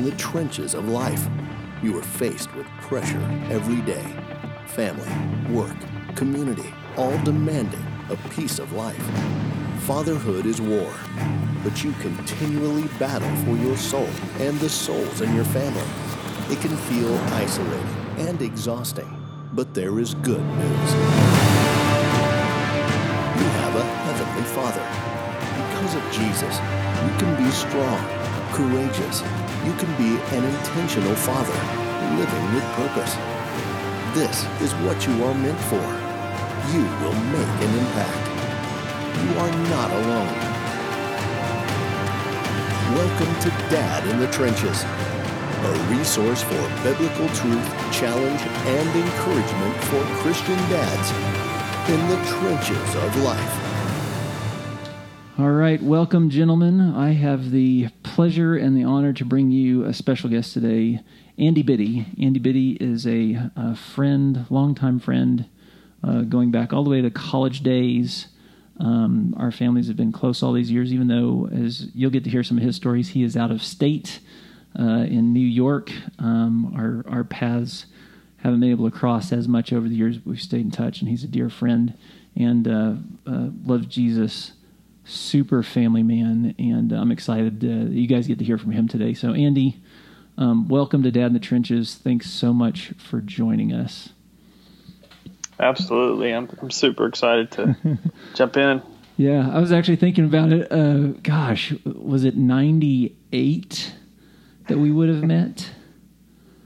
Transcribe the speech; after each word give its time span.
in 0.00 0.06
the 0.06 0.16
trenches 0.16 0.72
of 0.72 0.88
life. 0.88 1.28
You 1.82 1.98
are 1.98 2.02
faced 2.02 2.54
with 2.54 2.66
pressure 2.80 3.20
every 3.50 3.82
day. 3.82 4.02
Family, 4.68 5.10
work, 5.54 5.76
community, 6.14 6.72
all 6.96 7.18
demanding 7.18 7.84
a 8.08 8.16
piece 8.30 8.58
of 8.58 8.72
life. 8.72 9.04
Fatherhood 9.80 10.46
is 10.46 10.58
war, 10.58 10.90
but 11.62 11.84
you 11.84 11.92
continually 12.00 12.88
battle 12.98 13.28
for 13.44 13.62
your 13.62 13.76
soul 13.76 14.08
and 14.38 14.58
the 14.60 14.70
souls 14.70 15.20
in 15.20 15.34
your 15.34 15.44
family. 15.44 15.86
It 16.48 16.62
can 16.62 16.74
feel 16.88 17.14
isolating 17.34 17.96
and 18.26 18.40
exhausting, 18.40 19.10
but 19.52 19.74
there 19.74 19.98
is 19.98 20.14
good 20.14 20.40
news. 20.40 20.92
You 23.36 23.48
have 23.60 23.76
a 23.76 23.84
Heavenly 24.06 24.44
Father. 24.56 24.86
Because 25.60 25.94
of 25.94 26.04
Jesus, 26.10 26.56
you 27.04 27.12
can 27.18 27.44
be 27.44 27.50
strong, 27.50 28.00
courageous. 28.54 29.49
You 29.62 29.74
can 29.74 29.94
be 29.98 30.16
an 30.36 30.42
intentional 30.42 31.14
father, 31.16 31.52
living 32.16 32.54
with 32.54 32.64
purpose. 32.80 33.14
This 34.16 34.46
is 34.62 34.72
what 34.86 35.06
you 35.06 35.22
are 35.22 35.34
meant 35.34 35.60
for. 35.68 35.84
You 36.72 36.80
will 37.04 37.12
make 37.28 37.60
an 37.60 37.72
impact. 37.76 38.24
You 39.20 39.38
are 39.38 39.52
not 39.68 39.90
alone. 39.90 40.32
Welcome 42.96 43.34
to 43.42 43.50
Dad 43.68 44.08
in 44.08 44.18
the 44.18 44.28
Trenches, 44.28 44.82
a 44.82 45.94
resource 45.94 46.42
for 46.42 46.82
biblical 46.82 47.28
truth, 47.36 47.68
challenge, 47.92 48.40
and 48.40 48.88
encouragement 48.96 49.76
for 49.84 50.02
Christian 50.22 50.56
dads 50.70 51.10
in 51.90 52.00
the 52.08 52.16
trenches 52.32 52.94
of 52.94 53.14
life. 53.22 53.70
All 55.38 55.52
right, 55.52 55.82
welcome, 55.82 56.30
gentlemen. 56.30 56.80
I 56.80 57.10
have 57.12 57.50
the 57.50 57.88
pleasure 58.20 58.54
and 58.54 58.76
the 58.76 58.84
honor 58.84 59.14
to 59.14 59.24
bring 59.24 59.50
you 59.50 59.82
a 59.86 59.94
special 59.94 60.28
guest 60.28 60.52
today, 60.52 61.00
Andy 61.38 61.62
Biddy. 61.62 62.04
Andy 62.20 62.38
Biddy 62.38 62.72
is 62.72 63.06
a, 63.06 63.50
a 63.56 63.74
friend, 63.74 64.44
longtime 64.50 65.00
friend, 65.00 65.48
uh, 66.04 66.20
going 66.20 66.50
back 66.50 66.74
all 66.74 66.84
the 66.84 66.90
way 66.90 67.00
to 67.00 67.10
college 67.10 67.62
days. 67.62 68.28
Um, 68.78 69.34
our 69.38 69.50
families 69.50 69.88
have 69.88 69.96
been 69.96 70.12
close 70.12 70.42
all 70.42 70.52
these 70.52 70.70
years, 70.70 70.92
even 70.92 71.08
though, 71.08 71.48
as 71.50 71.88
you'll 71.94 72.10
get 72.10 72.24
to 72.24 72.30
hear 72.30 72.42
some 72.42 72.58
of 72.58 72.62
his 72.62 72.76
stories, 72.76 73.08
he 73.08 73.22
is 73.22 73.38
out 73.38 73.50
of 73.50 73.62
state 73.62 74.20
uh, 74.78 75.06
in 75.08 75.32
New 75.32 75.40
York. 75.40 75.90
Um, 76.18 76.74
our 76.76 77.10
our 77.10 77.24
paths 77.24 77.86
haven't 78.42 78.60
been 78.60 78.70
able 78.70 78.90
to 78.90 78.94
cross 78.94 79.32
as 79.32 79.48
much 79.48 79.72
over 79.72 79.88
the 79.88 79.94
years. 79.94 80.18
But 80.18 80.32
we've 80.32 80.42
stayed 80.42 80.66
in 80.66 80.70
touch, 80.70 81.00
and 81.00 81.08
he's 81.08 81.24
a 81.24 81.26
dear 81.26 81.48
friend 81.48 81.96
and 82.36 82.68
uh, 82.68 82.94
uh, 83.26 83.48
loves 83.64 83.86
Jesus. 83.86 84.52
Super 85.04 85.62
family 85.62 86.02
man, 86.02 86.54
and 86.58 86.92
I'm 86.92 87.10
excited 87.10 87.64
uh, 87.64 87.90
you 87.90 88.06
guys 88.06 88.26
get 88.26 88.38
to 88.38 88.44
hear 88.44 88.58
from 88.58 88.70
him 88.72 88.86
today. 88.86 89.14
So, 89.14 89.32
Andy, 89.32 89.82
um, 90.38 90.68
welcome 90.68 91.02
to 91.02 91.10
Dad 91.10 91.26
in 91.26 91.32
the 91.32 91.40
Trenches. 91.40 91.96
Thanks 91.96 92.30
so 92.30 92.52
much 92.52 92.92
for 92.98 93.20
joining 93.20 93.72
us. 93.72 94.10
Absolutely, 95.58 96.32
I'm 96.32 96.48
I'm 96.62 96.70
super 96.70 97.06
excited 97.06 97.50
to 97.52 97.76
jump 98.34 98.56
in. 98.56 98.82
Yeah, 99.16 99.50
I 99.52 99.58
was 99.58 99.72
actually 99.72 99.96
thinking 99.96 100.24
about 100.24 100.52
it. 100.52 100.70
Uh, 100.70 101.18
gosh, 101.22 101.74
was 101.84 102.24
it 102.24 102.36
'98 102.36 103.94
that 104.68 104.78
we 104.78 104.90
would 104.90 105.08
have 105.08 105.22
met? 105.22 105.70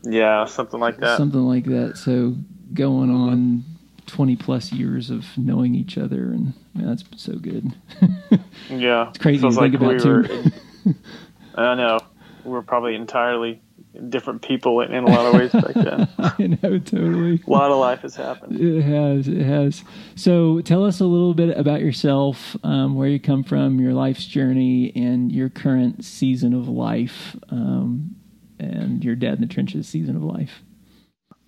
Yeah, 0.02 0.44
something 0.44 0.78
like 0.78 0.98
that. 0.98 1.16
Something 1.16 1.46
like 1.46 1.64
that. 1.64 1.96
So 1.96 2.36
going 2.72 3.10
on 3.10 3.64
20 4.06 4.36
plus 4.36 4.72
years 4.72 5.10
of 5.10 5.26
knowing 5.36 5.74
each 5.74 5.96
other, 5.98 6.24
and 6.32 6.54
man, 6.74 6.86
that's 6.86 7.02
been 7.02 7.18
so 7.18 7.34
good. 7.34 7.72
yeah, 8.70 9.08
it's 9.08 9.18
crazy 9.18 9.38
to 9.38 9.42
Feels 9.42 9.56
think 9.56 9.74
like 9.74 9.80
about 9.80 10.04
we 10.04 10.10
were 10.10 10.24
in- 10.24 10.52
I 11.54 11.74
know 11.74 11.98
we're 12.44 12.62
probably 12.62 12.94
entirely 12.94 13.60
different 14.08 14.42
people 14.42 14.80
in, 14.80 14.92
in 14.92 15.04
a 15.04 15.06
lot 15.06 15.26
of 15.26 15.34
ways 15.34 15.52
back 15.52 15.74
then. 15.74 16.08
I 16.18 16.58
know, 16.62 16.78
totally. 16.78 17.40
A 17.46 17.50
lot 17.50 17.70
of 17.70 17.78
life 17.78 18.00
has 18.00 18.16
happened. 18.16 18.60
It 18.60 18.82
has. 18.82 19.28
It 19.28 19.44
has. 19.44 19.84
So 20.16 20.60
tell 20.60 20.84
us 20.84 21.00
a 21.00 21.04
little 21.04 21.34
bit 21.34 21.56
about 21.56 21.80
yourself, 21.80 22.56
um, 22.64 22.96
where 22.96 23.08
you 23.08 23.20
come 23.20 23.44
from, 23.44 23.80
your 23.80 23.94
life's 23.94 24.26
journey, 24.26 24.92
and 24.94 25.30
your 25.30 25.48
current 25.48 26.04
season 26.04 26.54
of 26.54 26.68
life, 26.68 27.36
um, 27.50 28.16
and 28.58 29.04
your 29.04 29.14
dad 29.14 29.34
in 29.34 29.40
the 29.40 29.46
trenches 29.46 29.88
season 29.88 30.16
of 30.16 30.22
life. 30.22 30.62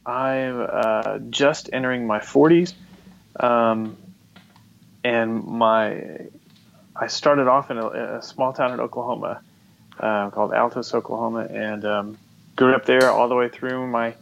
I'm 0.07 0.65
uh, 0.71 1.19
just 1.31 1.69
entering 1.73 2.07
my 2.07 2.21
40s, 2.21 2.75
um, 3.41 3.97
and 5.03 5.45
my 5.45 6.29
I 6.95 7.09
started 7.09 7.49
off 7.49 7.71
in 7.71 7.79
a, 7.79 8.19
a 8.19 8.23
small 8.23 8.53
town 8.53 8.73
in 8.73 8.81
Oklahoma 8.81 9.43
uh, 9.99 10.31
called 10.31 10.53
Altus, 10.53 10.95
Oklahoma, 10.95 11.49
and 11.51 11.85
um, 11.85 12.19
grew 12.55 12.75
up 12.75 12.87
there 12.87 13.11
all 13.11 13.29
the 13.29 13.35
way 13.35 13.49
through 13.49 13.87
my 13.89 14.15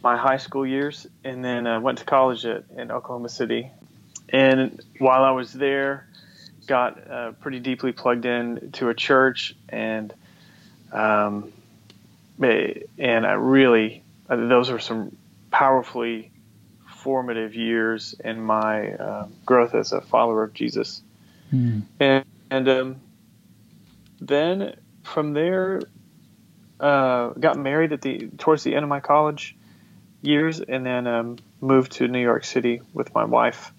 my 0.00 0.16
high 0.16 0.36
school 0.36 0.64
years, 0.64 1.06
and 1.24 1.44
then 1.44 1.66
uh, 1.66 1.80
went 1.80 1.98
to 1.98 2.04
college 2.04 2.46
at, 2.46 2.64
in 2.76 2.92
Oklahoma 2.92 3.28
City. 3.28 3.70
And 4.28 4.80
while 4.98 5.24
I 5.24 5.32
was 5.32 5.52
there, 5.52 6.06
got 6.66 7.10
uh, 7.10 7.32
pretty 7.32 7.58
deeply 7.58 7.90
plugged 7.90 8.26
in 8.26 8.70
to 8.72 8.90
a 8.90 8.94
church, 8.94 9.56
and 9.68 10.14
um, 10.92 11.52
and 12.40 13.26
I 13.26 13.32
really 13.32 14.03
those 14.28 14.70
were 14.70 14.78
some 14.78 15.16
powerfully 15.50 16.30
formative 16.86 17.54
years 17.54 18.14
in 18.24 18.40
my 18.40 18.92
uh, 18.92 19.26
growth 19.44 19.74
as 19.74 19.92
a 19.92 20.00
follower 20.00 20.44
of 20.44 20.54
Jesus. 20.54 21.02
Hmm. 21.50 21.80
And, 22.00 22.24
and 22.50 22.68
um, 22.68 22.96
then 24.20 24.76
from 25.02 25.34
there, 25.34 25.82
uh, 26.80 27.28
got 27.30 27.56
married 27.56 27.92
at 27.92 28.02
the 28.02 28.28
towards 28.38 28.64
the 28.64 28.74
end 28.74 28.82
of 28.82 28.88
my 28.88 29.00
college 29.00 29.56
years, 30.22 30.60
and 30.60 30.84
then 30.84 31.06
um, 31.06 31.38
moved 31.60 31.92
to 31.92 32.08
New 32.08 32.20
York 32.20 32.44
City 32.44 32.80
with 32.92 33.14
my 33.14 33.24
wife. 33.24 33.72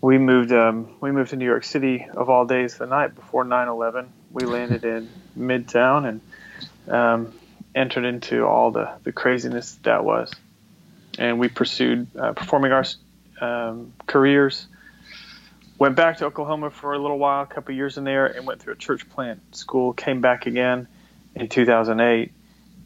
We 0.00 0.18
moved 0.18 0.52
um, 0.52 0.96
we 1.00 1.10
moved 1.10 1.30
to 1.30 1.36
New 1.36 1.44
York 1.44 1.64
City 1.64 2.06
of 2.14 2.30
all 2.30 2.46
days 2.46 2.78
the 2.78 2.86
night 2.86 3.14
before 3.14 3.44
9/11. 3.44 4.08
We 4.30 4.44
landed 4.44 4.84
in 4.84 5.08
Midtown 5.38 6.08
and 6.08 6.92
um, 6.92 7.32
entered 7.74 8.04
into 8.04 8.44
all 8.44 8.70
the, 8.70 8.90
the 9.04 9.12
craziness 9.12 9.78
that 9.82 10.04
was. 10.04 10.32
And 11.18 11.38
we 11.38 11.48
pursued 11.48 12.08
uh, 12.16 12.32
performing 12.32 12.72
arts 12.72 12.96
um, 13.40 13.92
careers. 14.06 14.66
Went 15.78 15.94
back 15.94 16.18
to 16.18 16.26
Oklahoma 16.26 16.70
for 16.70 16.92
a 16.92 16.98
little 16.98 17.18
while, 17.18 17.42
a 17.42 17.46
couple 17.46 17.74
years 17.74 17.98
in 17.98 18.04
there, 18.04 18.26
and 18.26 18.46
went 18.46 18.60
through 18.60 18.74
a 18.74 18.76
church 18.76 19.08
plant 19.10 19.54
school. 19.54 19.92
Came 19.92 20.20
back 20.20 20.46
again 20.46 20.88
in 21.36 21.48
2008, 21.48 22.32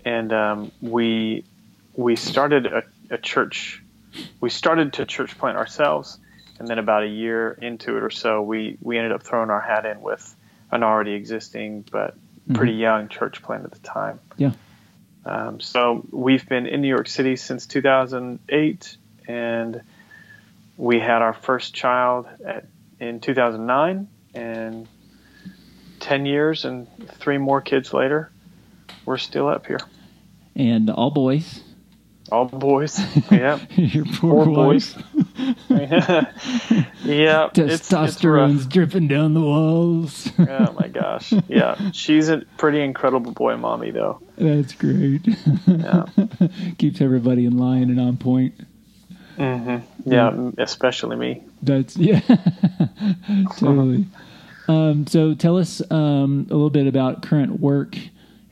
and 0.04 0.32
um, 0.32 0.72
we 0.82 1.44
we 1.94 2.16
started 2.16 2.66
a, 2.66 2.82
a 3.09 3.19
church. 3.19 3.82
We 4.41 4.50
started 4.50 4.94
to 4.94 5.06
church 5.06 5.38
plant 5.38 5.56
ourselves, 5.56 6.19
and 6.59 6.69
then 6.69 6.78
about 6.78 7.03
a 7.03 7.09
year 7.09 7.53
into 7.53 7.97
it 7.97 8.03
or 8.03 8.10
so, 8.10 8.43
we 8.43 8.76
we 8.82 8.99
ended 8.99 9.12
up 9.12 9.22
throwing 9.22 9.49
our 9.49 9.60
hat 9.60 9.87
in 9.87 10.03
with 10.03 10.34
an 10.70 10.82
already 10.82 11.12
existing 11.12 11.87
but 11.91 12.14
pretty 12.53 12.72
young 12.72 13.09
church 13.09 13.43
plant 13.43 13.64
at 13.64 13.72
the 13.72 13.78
time. 13.78 14.20
Yeah. 14.37 14.53
Um, 15.25 15.60
so 15.60 16.05
we've 16.10 16.49
been 16.49 16.66
in 16.66 16.81
New 16.81 16.88
York 16.88 17.09
City 17.09 17.37
since 17.37 17.66
2008, 17.66 18.97
and 19.28 19.83
we 20.77 20.99
had 20.99 21.22
our 21.22 21.33
first 21.33 21.75
child 21.75 22.27
at, 22.44 22.66
in 22.99 23.21
2009, 23.21 24.09
and 24.34 24.88
10 26.00 26.27
years 26.27 26.65
and 26.65 26.88
three 27.19 27.38
more 27.38 27.61
kids 27.61 27.94
later, 27.94 28.31
we're 29.05 29.19
still 29.19 29.49
up 29.49 29.66
here. 29.66 29.78
And 30.56 30.91
all 30.91 31.11
boys. 31.11 31.61
All 32.31 32.47
boys. 32.47 33.00
Yeah. 33.31 33.61
Your 33.77 34.05
poor 34.06 34.44
Four 34.44 34.47
wife. 34.47 34.55
boys. 34.55 35.22
yeah. 35.69 36.26
Testosterone's 37.04 38.66
dripping 38.66 39.09
down 39.09 39.34
the 39.34 39.41
walls. 39.41 40.31
Oh 40.38 40.72
my 40.78 40.88
gosh. 40.88 41.32
Yeah. 41.48 41.91
She's 41.93 42.28
a 42.28 42.38
pretty 42.59 42.81
incredible 42.81 43.32
boy 43.32 43.56
mommy, 43.56 43.90
though. 43.90 44.20
That's 44.37 44.75
great. 44.75 45.23
Yeah. 45.67 46.05
Keeps 46.79 47.00
everybody 47.00 47.46
in 47.46 47.56
line 47.56 47.90
and 47.90 48.00
on 48.00 48.17
point. 48.17 48.55
Mm-hmm. 49.38 50.11
Yeah. 50.11 50.50
Especially 50.58 51.17
me. 51.17 51.43
That's 51.62 51.96
yeah, 51.96 52.20
totally. 53.56 54.06
Um, 54.69 55.06
so 55.06 55.35
tell 55.35 55.58
us 55.58 55.81
um, 55.90 56.46
a 56.50 56.55
little 56.55 56.70
bit 56.70 56.87
about 56.87 57.23
current 57.23 57.61
work 57.61 57.96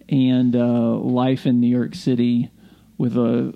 and 0.08 0.56
uh, 0.56 0.94
life 0.96 1.46
in 1.46 1.60
New 1.60 1.68
York 1.68 1.94
City 1.94 2.50
with 2.98 3.16
a 3.16 3.54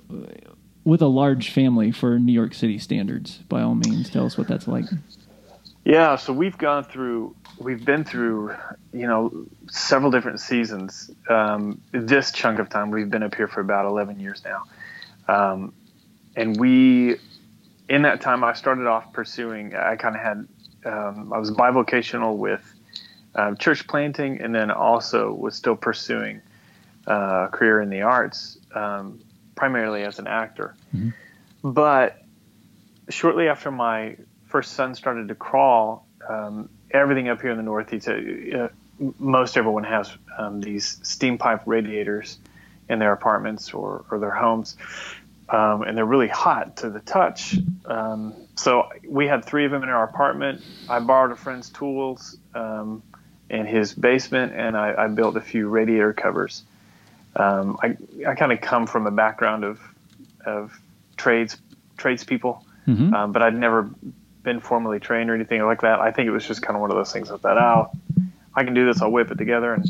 with 0.85 1.01
a 1.01 1.07
large 1.07 1.51
family 1.51 1.91
for 1.91 2.19
New 2.19 2.33
York 2.33 2.55
City 2.55 2.79
standards. 2.79 3.39
By 3.49 3.63
all 3.63 3.75
means, 3.75 4.11
tell 4.11 4.27
us 4.27 4.37
what 4.37 4.49
that's 4.49 4.69
like. 4.69 4.85
Yeah, 5.85 6.17
so 6.17 6.33
we've 6.33 6.57
gone 6.57 6.85
through, 6.85 7.35
we've 7.59 7.85
been 7.85 8.05
through, 8.05 8.55
you 8.93 9.07
know, 9.07 9.47
several 9.71 10.11
different 10.11 10.41
seasons. 10.41 11.11
Um, 11.29 11.81
this 11.93 12.33
chunk 12.33 12.59
of 12.59 12.71
time, 12.71 12.91
we've 12.91 13.11
been 13.11 13.23
up 13.23 13.35
here 13.35 13.49
for 13.49 13.61
about 13.61 13.85
11 13.87 14.19
years 14.19 14.43
now. 14.45 14.65
Um, 15.29 15.73
and 16.37 16.59
we, 16.59 17.17
in 17.89 18.03
that 18.03 18.21
time, 18.21 18.45
I 18.45 18.55
started 18.55 18.87
off 18.87 19.13
pursuing, 19.13 19.75
I 19.75 19.97
kind 19.97 20.17
of 20.17 20.23
had, 20.23 20.49
um, 20.87 21.33
I 21.33 21.39
was 21.39 21.51
bivocational 21.51 22.37
with 22.37 22.75
uh, 23.35 23.55
church 23.55 23.87
planting 23.87 24.41
and 24.41 24.55
then 24.55 24.71
also 24.71 25.33
was 25.33 25.55
still 25.55 25.77
pursuing 25.77 26.41
uh, 27.07 27.47
a 27.47 27.49
career 27.53 27.81
in 27.81 27.91
the 27.91 28.03
arts, 28.03 28.59
um, 28.75 29.21
primarily 29.55 30.03
as 30.03 30.19
an 30.19 30.27
actor. 30.27 30.75
But 31.63 32.23
shortly 33.09 33.49
after 33.49 33.71
my 33.71 34.17
first 34.47 34.73
son 34.73 34.95
started 34.95 35.29
to 35.29 35.35
crawl, 35.35 36.07
um, 36.29 36.69
everything 36.91 37.29
up 37.29 37.41
here 37.41 37.51
in 37.51 37.57
the 37.57 37.63
Northeast, 37.63 38.09
uh, 38.09 38.13
uh, 38.13 38.69
most 39.19 39.57
everyone 39.57 39.85
has 39.85 40.11
um, 40.39 40.61
these 40.61 40.99
steam 41.03 41.39
pipe 41.39 41.63
radiators 41.67 42.39
in 42.89 42.99
their 42.99 43.13
apartments 43.13 43.73
or, 43.75 44.05
or 44.11 44.19
their 44.19 44.31
homes. 44.31 44.77
Um, 45.49 45.83
and 45.83 45.97
they're 45.97 46.07
really 46.07 46.29
hot 46.29 46.79
to 46.79 46.91
the 46.91 47.01
touch. 47.01 47.57
Um, 47.85 48.35
so 48.57 48.89
we 49.07 49.27
had 49.27 49.45
three 49.45 49.67
of 49.67 49.73
them 49.73 49.83
in 49.83 49.91
our 49.91 50.05
apartment. 50.05 50.63
I 50.89 51.01
borrowed 51.01 51.33
a 51.33 51.37
friend's 51.37 51.69
tools 51.69 52.39
um, 52.55 53.03
in 53.51 53.67
his 53.67 53.93
basement, 53.93 54.53
and 54.55 54.77
I, 54.77 54.95
I 54.97 55.09
built 55.09 55.37
a 55.37 55.43
few 55.43 55.69
radiator 55.69 56.15
covers. 56.15 56.63
Um, 57.37 57.79
I, 57.83 57.97
I 58.29 58.35
kind 58.35 58.53
of 58.53 58.61
come 58.61 58.87
from 58.87 59.07
a 59.07 59.11
background 59.11 59.65
of 59.65 59.81
of 60.45 60.79
trades 61.17 61.57
tradespeople, 61.97 62.65
um, 63.15 63.33
but 63.33 63.43
I'd 63.43 63.57
never 63.57 63.91
been 64.43 64.61
formally 64.61 65.01
trained 65.01 65.31
or 65.31 65.35
anything 65.35 65.63
like 65.65 65.81
that. 65.81 66.01
I 66.01 66.11
think 66.11 66.29
it 66.29 66.31
was 66.31 66.47
just 66.47 66.63
kind 66.63 66.77
of 66.77 66.81
one 66.81 66.91
of 66.91 66.97
those 66.97 67.13
things 67.13 67.31
I 67.31 67.39
thought, 67.39 67.59
oh, 67.59 68.23
I 68.55 68.65
can 68.65 68.75
do 68.75 68.87
this. 68.87 69.01
I'll 69.01 69.11
whip 69.11 69.31
it 69.31 69.39
together, 69.39 69.75
and 69.75 69.87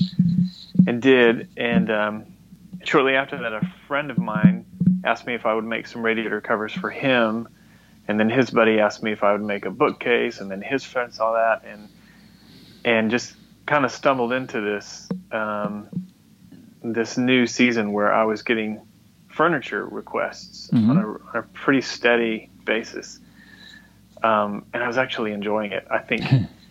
and 0.86 1.02
did. 1.02 1.48
And 1.56 1.90
um, 1.90 2.24
shortly 2.84 3.14
after 3.14 3.38
that, 3.38 3.52
a 3.52 3.72
friend 3.88 4.10
of 4.10 4.18
mine 4.18 4.64
asked 5.04 5.26
me 5.26 5.34
if 5.34 5.44
I 5.44 5.54
would 5.54 5.64
make 5.64 5.86
some 5.86 6.02
radiator 6.02 6.40
covers 6.40 6.72
for 6.72 6.90
him, 6.90 7.48
and 8.08 8.18
then 8.18 8.30
his 8.30 8.50
buddy 8.50 8.80
asked 8.80 9.02
me 9.02 9.12
if 9.12 9.22
I 9.22 9.32
would 9.32 9.42
make 9.42 9.66
a 9.66 9.70
bookcase, 9.70 10.40
and 10.40 10.50
then 10.50 10.62
his 10.62 10.84
friend 10.84 11.12
saw 11.12 11.34
that, 11.34 11.64
and 11.66 11.88
and 12.84 13.10
just 13.10 13.34
kind 13.66 13.84
of 13.84 13.90
stumbled 13.90 14.32
into 14.32 14.60
this 14.60 15.08
um, 15.32 15.88
this 16.84 17.16
new 17.16 17.46
season 17.46 17.92
where 17.92 18.12
I 18.12 18.24
was 18.24 18.42
getting 18.42 18.80
furniture 19.28 19.84
requests 19.86 20.70
on, 20.72 20.96
a, 20.96 21.08
on 21.08 21.20
a 21.34 21.42
pretty 21.42 21.80
steady 21.80 22.50
basis, 22.64 23.18
um, 24.22 24.66
and 24.72 24.82
I 24.82 24.86
was 24.86 24.98
actually 24.98 25.32
enjoying 25.32 25.72
it. 25.72 25.86
I 25.90 25.98
think 25.98 26.22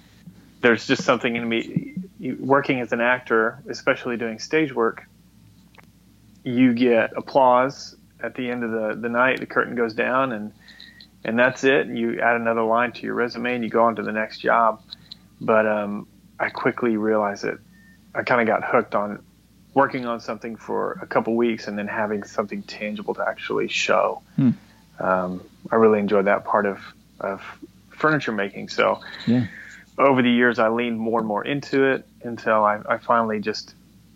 there's 0.61 0.85
just 0.87 1.03
something 1.03 1.35
in 1.35 1.49
me 1.49 1.95
working 2.39 2.79
as 2.79 2.93
an 2.93 3.01
actor, 3.01 3.61
especially 3.67 4.15
doing 4.15 4.39
stage 4.39 4.73
work. 4.73 5.03
You 6.43 6.73
get 6.73 7.11
applause 7.17 7.95
at 8.21 8.35
the 8.35 8.49
end 8.49 8.63
of 8.63 8.71
the, 8.71 8.95
the 9.01 9.09
night. 9.09 9.39
The 9.39 9.45
curtain 9.45 9.75
goes 9.75 9.93
down, 9.93 10.31
and 10.31 10.53
and 11.25 11.39
that's 11.39 11.63
it. 11.63 11.87
You 11.87 12.19
add 12.21 12.35
another 12.35 12.63
line 12.63 12.91
to 12.93 13.01
your 13.01 13.15
resume, 13.15 13.55
and 13.55 13.63
you 13.63 13.69
go 13.69 13.83
on 13.83 13.95
to 13.95 14.03
the 14.03 14.11
next 14.11 14.39
job. 14.39 14.81
But 15.41 15.65
um, 15.65 16.07
I 16.39 16.49
quickly 16.49 16.97
realized 16.97 17.43
that 17.43 17.57
I 18.13 18.23
kind 18.23 18.41
of 18.41 18.47
got 18.47 18.63
hooked 18.63 18.93
on 18.93 19.23
working 19.73 20.05
on 20.05 20.19
something 20.19 20.55
for 20.55 20.99
a 21.01 21.07
couple 21.07 21.35
weeks 21.35 21.67
and 21.67 21.77
then 21.77 21.87
having 21.87 22.23
something 22.23 22.61
tangible 22.63 23.13
to 23.15 23.27
actually 23.27 23.67
show. 23.67 24.21
Um, 24.99 25.41
I 25.71 25.75
really 25.75 25.99
enjoyed 25.99 26.25
that 26.25 26.45
part 26.45 26.65
of, 26.65 26.79
of 27.19 27.41
furniture 27.89 28.31
making. 28.31 28.69
So 28.69 28.99
Yeah. 29.25 29.47
over 29.97 30.21
the 30.21 30.29
years, 30.29 30.59
I 30.59 30.69
leaned 30.69 30.99
more 30.99 31.19
and 31.19 31.27
more 31.27 31.43
into 31.43 31.83
it 31.85 32.05
until 32.23 32.63
I, 32.63 32.79
I 32.87 32.97
finally 32.97 33.39
just 33.39 33.73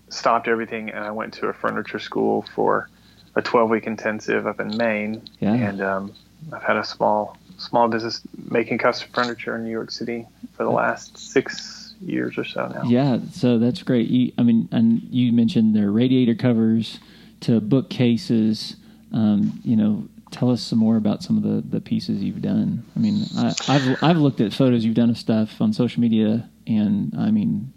stopped 0.10 0.48
everything 0.48 0.90
and 0.90 1.04
I 1.04 1.12
went 1.12 1.34
to 1.36 1.48
a 1.48 1.54
furniture 1.54 2.00
school 2.00 2.44
for 2.54 2.90
a 3.36 3.42
12 3.42 3.70
week 3.70 3.88
intensive 3.88 4.46
up 4.48 4.60
in 4.60 4.78
Maine. 4.78 5.22
Yeah. 5.40 5.54
And 5.54 5.82
um, 5.82 6.14
I've 6.54 6.64
had 6.64 6.78
a 6.78 6.84
small 6.84 7.38
small 7.58 7.88
business 7.88 8.22
making 8.52 8.78
custom 8.78 9.10
furniture 9.12 9.56
in 9.56 9.64
New 9.64 9.72
York 9.72 9.90
City 9.90 10.28
for 10.54 10.64
the 10.64 10.70
last 10.70 11.18
six 11.18 11.87
years 12.02 12.38
or 12.38 12.44
so 12.44 12.68
now. 12.68 12.84
Yeah, 12.84 13.20
so 13.32 13.58
that's 13.60 13.84
great. 13.84 14.10
You, 14.10 14.32
I 14.38 14.44
mean, 14.44 14.70
and 14.72 15.02
you 15.10 15.32
mentioned 15.32 15.76
their 15.76 15.92
radiator 15.92 16.36
covers 16.36 17.00
to 17.42 17.60
bookcases. 17.60 18.76
Um, 19.14 19.60
you 19.64 19.76
know, 19.76 20.08
tell 20.32 20.52
us 20.52 20.62
some 20.62 20.80
more 20.80 20.98
about 20.98 21.24
some 21.24 21.38
of 21.38 21.44
the, 21.44 21.64
the 21.68 21.82
pieces 21.82 22.24
you've 22.24 22.42
done. 22.42 22.84
I 22.96 23.00
mean, 23.00 23.26
I, 23.38 23.54
I've 23.68 24.04
I've 24.04 24.18
looked 24.18 24.42
at 24.42 24.54
photos 24.54 24.84
you've 24.86 24.96
done 24.96 25.10
of 25.10 25.18
stuff 25.18 25.62
on 25.62 25.74
social 25.74 26.02
media, 26.02 26.50
and 26.66 27.14
I 27.18 27.32
mean, 27.32 27.74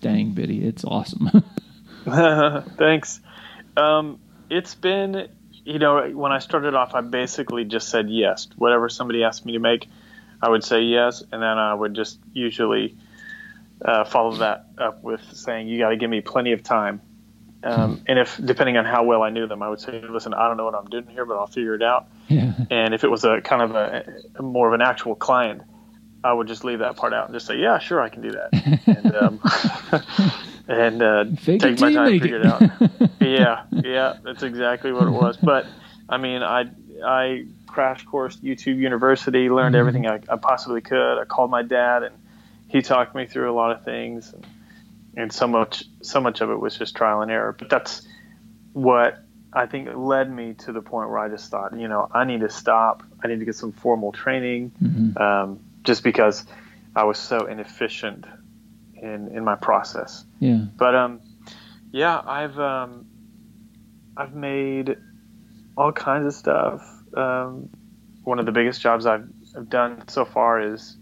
dang, 0.00 0.32
Biddy, 0.32 0.64
it's 0.64 0.84
awesome. 0.84 1.30
Thanks. 2.76 3.20
Um, 3.76 4.20
it's 4.48 4.74
been, 4.74 5.28
you 5.64 5.78
know, 5.78 6.08
when 6.10 6.32
I 6.32 6.38
started 6.38 6.74
off, 6.74 6.94
I 6.94 7.00
basically 7.00 7.64
just 7.64 7.88
said 7.88 8.08
yes. 8.08 8.48
Whatever 8.56 8.88
somebody 8.88 9.24
asked 9.24 9.44
me 9.44 9.52
to 9.52 9.58
make, 9.58 9.88
I 10.40 10.48
would 10.48 10.62
say 10.62 10.82
yes, 10.82 11.22
and 11.32 11.42
then 11.42 11.58
I 11.58 11.74
would 11.74 11.94
just 11.94 12.18
usually 12.32 12.96
uh, 13.84 14.04
follow 14.04 14.36
that 14.38 14.66
up 14.78 15.02
with 15.02 15.20
saying, 15.32 15.68
"You 15.68 15.78
got 15.78 15.90
to 15.90 15.96
give 15.96 16.10
me 16.10 16.20
plenty 16.20 16.52
of 16.52 16.62
time." 16.62 17.00
Um, 17.62 18.02
and 18.06 18.18
if 18.18 18.38
depending 18.44 18.76
on 18.76 18.84
how 18.84 19.02
well 19.04 19.22
I 19.22 19.30
knew 19.30 19.46
them, 19.46 19.62
I 19.62 19.68
would 19.68 19.80
say, 19.80 20.02
"Listen, 20.08 20.34
I 20.34 20.46
don't 20.48 20.56
know 20.56 20.64
what 20.64 20.74
I'm 20.74 20.86
doing 20.86 21.06
here, 21.08 21.24
but 21.24 21.36
I'll 21.36 21.46
figure 21.46 21.74
it 21.74 21.82
out." 21.82 22.06
yeah, 22.28 22.52
And 22.70 22.94
if 22.94 23.02
it 23.04 23.10
was 23.10 23.24
a 23.24 23.40
kind 23.40 23.62
of 23.62 23.74
a, 23.74 24.42
more 24.42 24.68
of 24.68 24.74
an 24.74 24.82
actual 24.82 25.14
client, 25.14 25.62
I 26.24 26.32
would 26.32 26.46
just 26.48 26.64
leave 26.64 26.80
that 26.80 26.96
part 26.96 27.12
out 27.12 27.26
and 27.26 27.34
just 27.34 27.46
say, 27.46 27.56
"Yeah, 27.58 27.78
sure, 27.78 28.00
I 28.00 28.08
can 28.08 28.22
do 28.22 28.32
that," 28.32 28.50
and 28.86 29.16
um, 29.16 29.40
and 30.68 31.02
uh, 31.02 31.24
take 31.42 31.80
my 31.80 31.92
time, 31.92 32.20
figure 32.20 32.36
it. 32.36 32.42
it 32.42 32.46
out. 32.46 32.62
yeah, 33.20 33.62
yeah, 33.84 34.14
that's 34.24 34.42
exactly 34.42 34.92
what 34.92 35.06
it 35.06 35.12
was. 35.12 35.36
But 35.36 35.66
I 36.08 36.18
mean, 36.18 36.42
I 36.42 36.66
I 37.04 37.46
crash 37.66 38.04
course 38.04 38.36
YouTube 38.36 38.76
University, 38.78 39.48
learned 39.50 39.74
Mm-hmm. 39.74 39.80
everything 39.80 40.06
I, 40.06 40.20
I 40.28 40.36
possibly 40.36 40.80
could. 40.80 41.20
I 41.20 41.24
called 41.24 41.50
my 41.50 41.62
dad, 41.62 42.02
and 42.02 42.14
he 42.68 42.82
talked 42.82 43.14
me 43.14 43.26
through 43.26 43.50
a 43.50 43.54
lot 43.54 43.70
of 43.72 43.84
things, 43.84 44.32
and, 44.32 44.46
and 45.16 45.32
so 45.32 45.46
much 45.46 45.84
so 46.02 46.20
much 46.20 46.40
of 46.40 46.50
it 46.50 46.56
was 46.60 46.76
just 46.76 46.94
trial 46.96 47.20
and 47.22 47.30
error. 47.30 47.54
But 47.58 47.68
that's 47.70 48.06
what 48.72 49.18
I 49.52 49.66
think 49.66 49.88
led 49.94 50.30
me 50.30 50.54
to 50.64 50.72
the 50.72 50.82
point 50.82 51.08
where 51.08 51.18
I 51.18 51.28
just 51.28 51.50
thought, 51.50 51.78
you 51.78 51.88
know, 51.88 52.08
I 52.12 52.24
need 52.24 52.40
to 52.40 52.50
stop. 52.50 53.02
I 53.22 53.28
need 53.28 53.38
to 53.38 53.44
get 53.44 53.54
some 53.54 53.72
formal 53.72 54.12
training, 54.12 54.72
Mm-hmm. 54.82 55.16
um, 55.22 55.60
just 55.84 56.02
because 56.02 56.44
I 56.94 57.04
was 57.04 57.18
so 57.18 57.46
inefficient 57.46 58.26
in 59.00 59.28
in 59.34 59.44
my 59.44 59.54
process. 59.56 60.24
yeah, 60.40 60.64
But 60.76 60.94
um, 60.94 61.20
yeah, 61.92 62.20
I've 62.24 62.58
um, 62.58 63.06
I've 64.16 64.34
made 64.34 64.96
all 65.76 65.92
kinds 65.92 66.26
of 66.26 66.34
stuff. 66.34 66.82
Um, 67.16 67.68
one 68.24 68.38
of 68.38 68.46
the 68.46 68.52
biggest 68.52 68.80
jobs 68.80 69.06
I've, 69.06 69.28
I've 69.56 69.68
done 69.68 70.08
so 70.08 70.24
far 70.24 70.60
is 70.60 70.96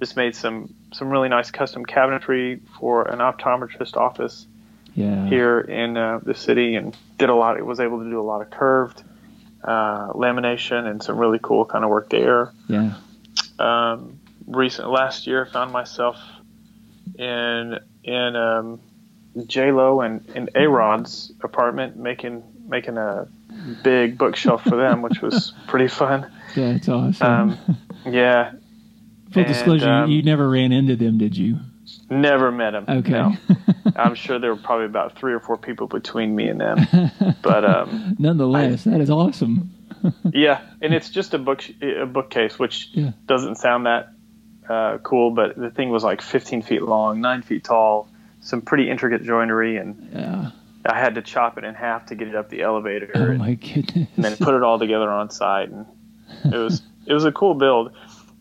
just 0.00 0.16
made 0.16 0.34
some 0.34 0.72
some 0.92 1.08
really 1.08 1.28
nice 1.28 1.50
custom 1.50 1.84
cabinetry 1.84 2.60
for 2.78 3.08
an 3.08 3.18
optometrist 3.18 3.96
office 3.96 4.46
yeah. 4.94 5.26
here 5.26 5.60
in 5.60 5.96
uh, 5.96 6.20
the 6.22 6.34
city, 6.34 6.74
and 6.74 6.96
did 7.18 7.28
a 7.28 7.34
lot. 7.34 7.56
It 7.56 7.66
was 7.66 7.80
able 7.80 8.02
to 8.02 8.10
do 8.10 8.20
a 8.20 8.22
lot 8.22 8.42
of 8.42 8.50
curved 8.50 9.02
uh, 9.64 10.12
lamination 10.12 10.86
and 10.86 11.02
some 11.02 11.16
really 11.16 11.38
cool 11.40 11.64
kind 11.64 11.84
of 11.84 11.90
work 11.90 12.10
there 12.10 12.52
yeah, 12.68 12.94
um, 13.58 14.18
recent 14.46 14.90
last 14.90 15.26
year 15.26 15.46
found 15.46 15.72
myself 15.72 16.16
in 17.18 17.78
in 18.04 18.36
um, 18.36 18.80
J 19.46 19.72
Lo 19.72 20.00
and, 20.00 20.28
and 20.34 20.50
A 20.54 20.68
Rod's 20.68 21.32
apartment 21.42 21.96
making 21.96 22.42
making 22.66 22.98
a 22.98 23.28
big 23.82 24.18
bookshelf 24.18 24.64
for 24.64 24.76
them, 24.76 25.02
which 25.02 25.20
was 25.20 25.52
pretty 25.66 25.88
fun. 25.88 26.30
yeah. 26.56 26.70
It's 26.74 26.88
awesome. 26.88 27.50
Um, 27.50 27.78
yeah, 28.06 28.52
Full 29.32 29.42
and, 29.44 29.52
disclosure, 29.52 29.90
um, 29.90 30.10
you 30.10 30.22
never 30.22 30.48
ran 30.48 30.72
into 30.72 30.96
them, 30.96 31.18
did 31.18 31.36
you? 31.36 31.58
never 32.08 32.52
met 32.52 32.70
them. 32.72 32.84
Okay. 32.88 33.10
no. 33.12 33.34
I'm 33.96 34.14
sure 34.14 34.38
there 34.38 34.54
were 34.54 34.60
probably 34.60 34.86
about 34.86 35.18
three 35.18 35.32
or 35.32 35.40
four 35.40 35.56
people 35.58 35.86
between 35.86 36.34
me 36.34 36.48
and 36.48 36.60
them. 36.60 36.86
But 37.42 37.64
um, 37.64 38.16
Nonetheless, 38.18 38.84
that 38.84 39.00
is 39.00 39.10
awesome. 39.10 39.70
yeah, 40.32 40.60
and 40.80 40.92
it's 40.94 41.10
just 41.10 41.34
a 41.34 41.38
book 41.38 41.64
a 41.82 42.06
bookcase, 42.06 42.58
which 42.58 42.88
Yeah. 42.92 43.12
doesn't 43.26 43.56
sound 43.56 43.86
that 43.86 44.10
uh, 44.68 44.98
cool, 44.98 45.30
but 45.32 45.56
the 45.56 45.70
thing 45.70 45.90
was 45.90 46.04
like 46.04 46.22
15 46.22 46.62
feet 46.62 46.82
long, 46.82 47.20
nine 47.20 47.42
feet 47.42 47.64
tall, 47.64 48.08
some 48.40 48.60
pretty 48.62 48.88
intricate 48.90 49.22
joinery, 49.24 49.76
and 49.76 50.10
Yeah. 50.12 50.50
I 50.86 50.98
had 50.98 51.14
to 51.16 51.22
chop 51.22 51.58
it 51.58 51.64
in 51.64 51.74
half 51.74 52.06
to 52.06 52.14
get 52.14 52.28
it 52.28 52.34
up 52.34 52.48
the 52.48 52.62
elevator, 52.62 53.10
Oh 53.14 53.22
and, 53.24 53.38
my 53.38 53.54
goodness. 53.54 54.08
and 54.16 54.24
then 54.24 54.36
put 54.36 54.54
it 54.54 54.62
all 54.62 54.78
together 54.78 55.10
on 55.10 55.30
site, 55.30 55.68
and 55.70 55.86
it 56.44 56.56
was 56.56 56.82
it 57.06 57.12
was 57.14 57.24
a 57.24 57.32
cool 57.32 57.54
build. 57.54 57.92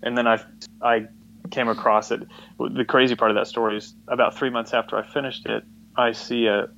And 0.04 0.18
then 0.18 0.26
I 0.28 0.40
I 0.84 1.08
came 1.50 1.68
across 1.68 2.12
it. 2.12 2.22
The 2.60 2.86
crazy 2.86 3.16
part 3.16 3.32
of 3.32 3.36
that 3.36 3.48
story 3.48 3.78
is 3.78 3.94
about 4.08 4.36
three 4.36 4.50
months 4.50 4.74
after 4.74 4.98
I 4.98 5.04
finished 5.04 5.46
it, 5.46 5.64
I 5.96 6.14
see 6.14 6.48
a 6.48 6.70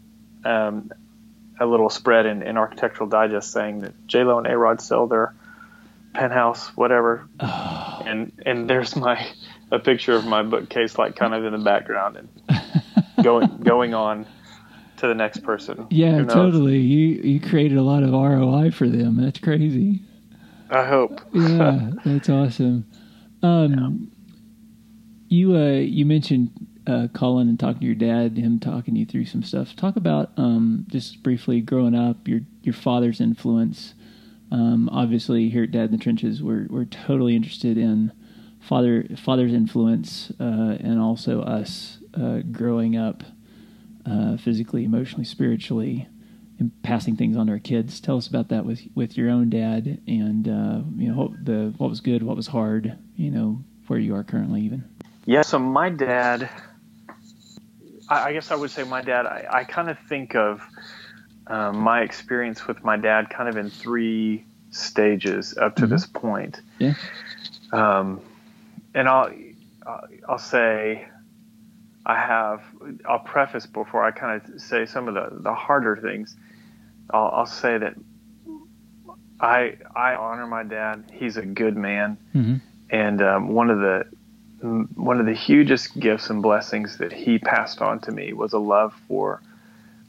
um, 0.43 0.91
a 1.59 1.65
little 1.65 1.89
spread 1.89 2.25
in, 2.25 2.41
in 2.41 2.57
Architectural 2.57 3.07
Digest 3.07 3.51
saying 3.51 3.79
that 3.79 4.07
J 4.07 4.23
Lo 4.23 4.37
and 4.37 4.47
A 4.47 4.57
Rod 4.57 4.81
sell 4.81 5.07
their 5.07 5.33
penthouse, 6.13 6.69
whatever. 6.75 7.27
And 8.05 8.33
and 8.45 8.69
there's 8.69 8.97
my 8.97 9.25
a 9.71 9.79
picture 9.79 10.13
of 10.13 10.25
my 10.25 10.43
bookcase 10.43 10.97
like 10.97 11.15
kind 11.15 11.33
of 11.33 11.45
in 11.45 11.53
the 11.53 11.57
background 11.57 12.17
and 12.17 12.63
going 13.23 13.47
going 13.63 13.93
on 13.93 14.25
to 14.97 15.07
the 15.07 15.13
next 15.13 15.37
person. 15.43 15.87
Yeah, 15.89 16.25
totally. 16.25 16.79
You 16.79 17.21
you 17.21 17.39
created 17.39 17.77
a 17.77 17.81
lot 17.81 18.03
of 18.03 18.11
ROI 18.11 18.71
for 18.71 18.89
them. 18.89 19.15
That's 19.15 19.39
crazy. 19.39 20.01
I 20.69 20.83
hope. 20.85 21.21
Yeah, 21.31 21.91
that's 22.05 22.27
awesome. 22.27 22.85
Um, 23.43 24.11
you 25.27 25.55
uh, 25.55 25.79
you 25.79 26.05
mentioned 26.05 26.51
uh, 26.87 27.07
calling 27.13 27.49
and 27.49 27.59
talking 27.59 27.81
to 27.81 27.85
your 27.85 27.95
dad, 27.95 28.37
him 28.37 28.59
talking 28.59 28.95
you 28.95 29.05
through 29.05 29.25
some 29.25 29.43
stuff. 29.43 29.75
Talk 29.75 29.95
about 29.95 30.31
um, 30.37 30.85
just 30.89 31.23
briefly 31.23 31.61
growing 31.61 31.95
up, 31.95 32.27
your 32.27 32.41
your 32.61 32.73
father's 32.73 33.21
influence. 33.21 33.93
Um, 34.51 34.89
obviously, 34.89 35.49
here 35.49 35.63
at 35.63 35.71
Dad 35.71 35.85
in 35.85 35.91
the 35.91 35.97
Trenches, 35.97 36.41
we're 36.41 36.67
we're 36.69 36.85
totally 36.85 37.35
interested 37.35 37.77
in 37.77 38.11
father 38.59 39.05
father's 39.17 39.53
influence 39.53 40.31
uh, 40.39 40.77
and 40.79 40.99
also 40.99 41.41
us 41.41 41.97
uh, 42.13 42.39
growing 42.51 42.95
up 42.95 43.23
uh, 44.05 44.37
physically, 44.37 44.83
emotionally, 44.83 45.25
spiritually, 45.25 46.07
and 46.59 46.71
passing 46.83 47.15
things 47.15 47.35
on 47.35 47.47
to 47.47 47.53
our 47.53 47.59
kids. 47.59 47.99
Tell 47.99 48.17
us 48.17 48.27
about 48.27 48.49
that 48.49 48.65
with 48.65 48.81
with 48.95 49.17
your 49.17 49.29
own 49.29 49.49
dad, 49.49 50.01
and 50.07 50.47
uh, 50.47 50.81
you 50.97 51.09
know 51.11 51.15
what 51.15 51.45
the 51.45 51.73
what 51.77 51.89
was 51.89 51.99
good, 52.01 52.23
what 52.23 52.35
was 52.35 52.47
hard. 52.47 52.97
You 53.15 53.31
know 53.31 53.63
where 53.87 53.99
you 53.99 54.15
are 54.15 54.23
currently, 54.23 54.61
even. 54.61 54.83
Yeah. 55.25 55.41
So 55.41 55.59
my 55.59 55.89
dad, 55.89 56.49
I, 58.09 58.29
I 58.29 58.33
guess 58.33 58.51
I 58.51 58.55
would 58.55 58.71
say 58.71 58.83
my 58.83 59.01
dad. 59.01 59.25
I, 59.25 59.45
I 59.49 59.63
kind 59.63 59.89
of 59.89 59.97
think 60.09 60.35
of 60.35 60.61
um, 61.47 61.77
my 61.77 62.01
experience 62.01 62.67
with 62.67 62.83
my 62.83 62.97
dad 62.97 63.29
kind 63.29 63.49
of 63.49 63.57
in 63.57 63.69
three 63.69 64.45
stages 64.71 65.57
up 65.57 65.75
to 65.77 65.85
Mhm. 65.85 65.89
this 65.89 66.05
point. 66.07 66.61
Yeah. 66.79 66.93
Um, 67.71 68.21
and 68.93 69.07
I'll 69.09 69.31
I'll 70.29 70.37
say 70.39 71.07
I 72.05 72.15
have 72.15 72.61
I'll 73.07 73.19
preface 73.19 73.65
before 73.65 74.03
I 74.03 74.11
kind 74.11 74.41
of 74.41 74.61
say 74.61 74.85
some 74.85 75.07
of 75.07 75.13
the 75.13 75.29
the 75.41 75.53
harder 75.53 75.95
things. 75.97 76.35
I'll, 77.09 77.31
I'll 77.33 77.45
say 77.45 77.77
that 77.77 77.95
I 79.39 79.75
I 79.95 80.15
honor 80.15 80.47
my 80.47 80.63
dad. 80.63 81.05
He's 81.11 81.37
a 81.37 81.45
good 81.45 81.75
man, 81.77 82.17
Mm-hmm. 82.35 82.55
and 82.89 83.21
um, 83.21 83.49
one 83.49 83.69
of 83.69 83.79
the 83.79 84.05
one 84.95 85.19
of 85.19 85.25
the 85.25 85.33
hugest 85.33 85.99
gifts 85.99 86.29
and 86.29 86.41
blessings 86.41 86.97
that 86.97 87.11
he 87.11 87.37
passed 87.37 87.81
on 87.81 87.99
to 87.99 88.11
me 88.11 88.31
was 88.33 88.53
a 88.53 88.59
love 88.59 88.93
for 89.07 89.41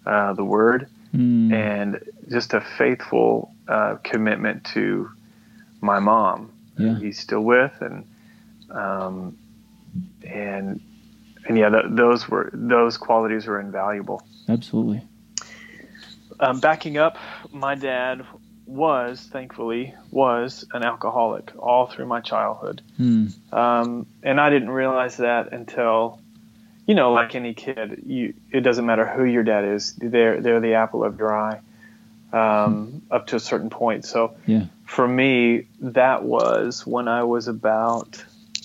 uh, 0.06 0.32
the 0.34 0.44
Word 0.44 0.88
Mm. 1.14 1.52
and 1.52 2.00
just 2.28 2.54
a 2.54 2.60
faithful 2.60 3.52
uh, 3.68 3.98
commitment 4.02 4.64
to 4.74 5.08
my 5.80 6.00
mom. 6.00 6.50
Yeah. 6.76 6.98
He's 6.98 7.20
still 7.20 7.42
with, 7.42 7.70
and 7.80 8.04
um, 8.68 9.36
and 10.24 10.80
and 11.46 11.56
yeah, 11.58 11.68
th- 11.70 11.84
those 11.88 12.28
were 12.28 12.50
those 12.52 12.96
qualities 12.96 13.46
were 13.46 13.60
invaluable. 13.60 14.22
Absolutely. 14.48 15.02
Um, 16.40 16.60
backing 16.60 16.98
up, 16.98 17.16
my 17.52 17.74
dad 17.74 18.24
was 18.66 19.20
thankfully 19.20 19.94
was 20.10 20.64
an 20.72 20.82
alcoholic 20.82 21.52
all 21.58 21.86
through 21.86 22.06
my 22.06 22.20
childhood, 22.20 22.80
Mm. 22.98 23.32
um, 23.52 24.06
and 24.22 24.40
I 24.40 24.50
didn't 24.50 24.70
realize 24.70 25.18
that 25.18 25.52
until. 25.52 26.20
You 26.86 26.94
know, 26.94 27.14
like 27.14 27.34
any 27.34 27.54
kid, 27.54 28.02
you 28.04 28.34
it 28.52 28.60
doesn't 28.60 28.84
matter 28.84 29.06
who 29.06 29.24
your 29.24 29.42
dad 29.42 29.64
is; 29.64 29.94
they're 29.94 30.38
they're 30.42 30.60
the 30.60 30.74
apple 30.74 31.02
of 31.02 31.18
your 31.18 31.34
eye, 31.34 31.60
um, 32.34 33.00
up 33.10 33.28
to 33.28 33.36
a 33.36 33.40
certain 33.40 33.70
point. 33.70 34.04
So, 34.04 34.34
Yeah. 34.44 34.66
for 34.84 35.08
me, 35.08 35.66
that 35.80 36.24
was 36.24 36.86
when 36.86 37.08
I 37.08 37.22
was 37.24 37.48
about 37.48 38.22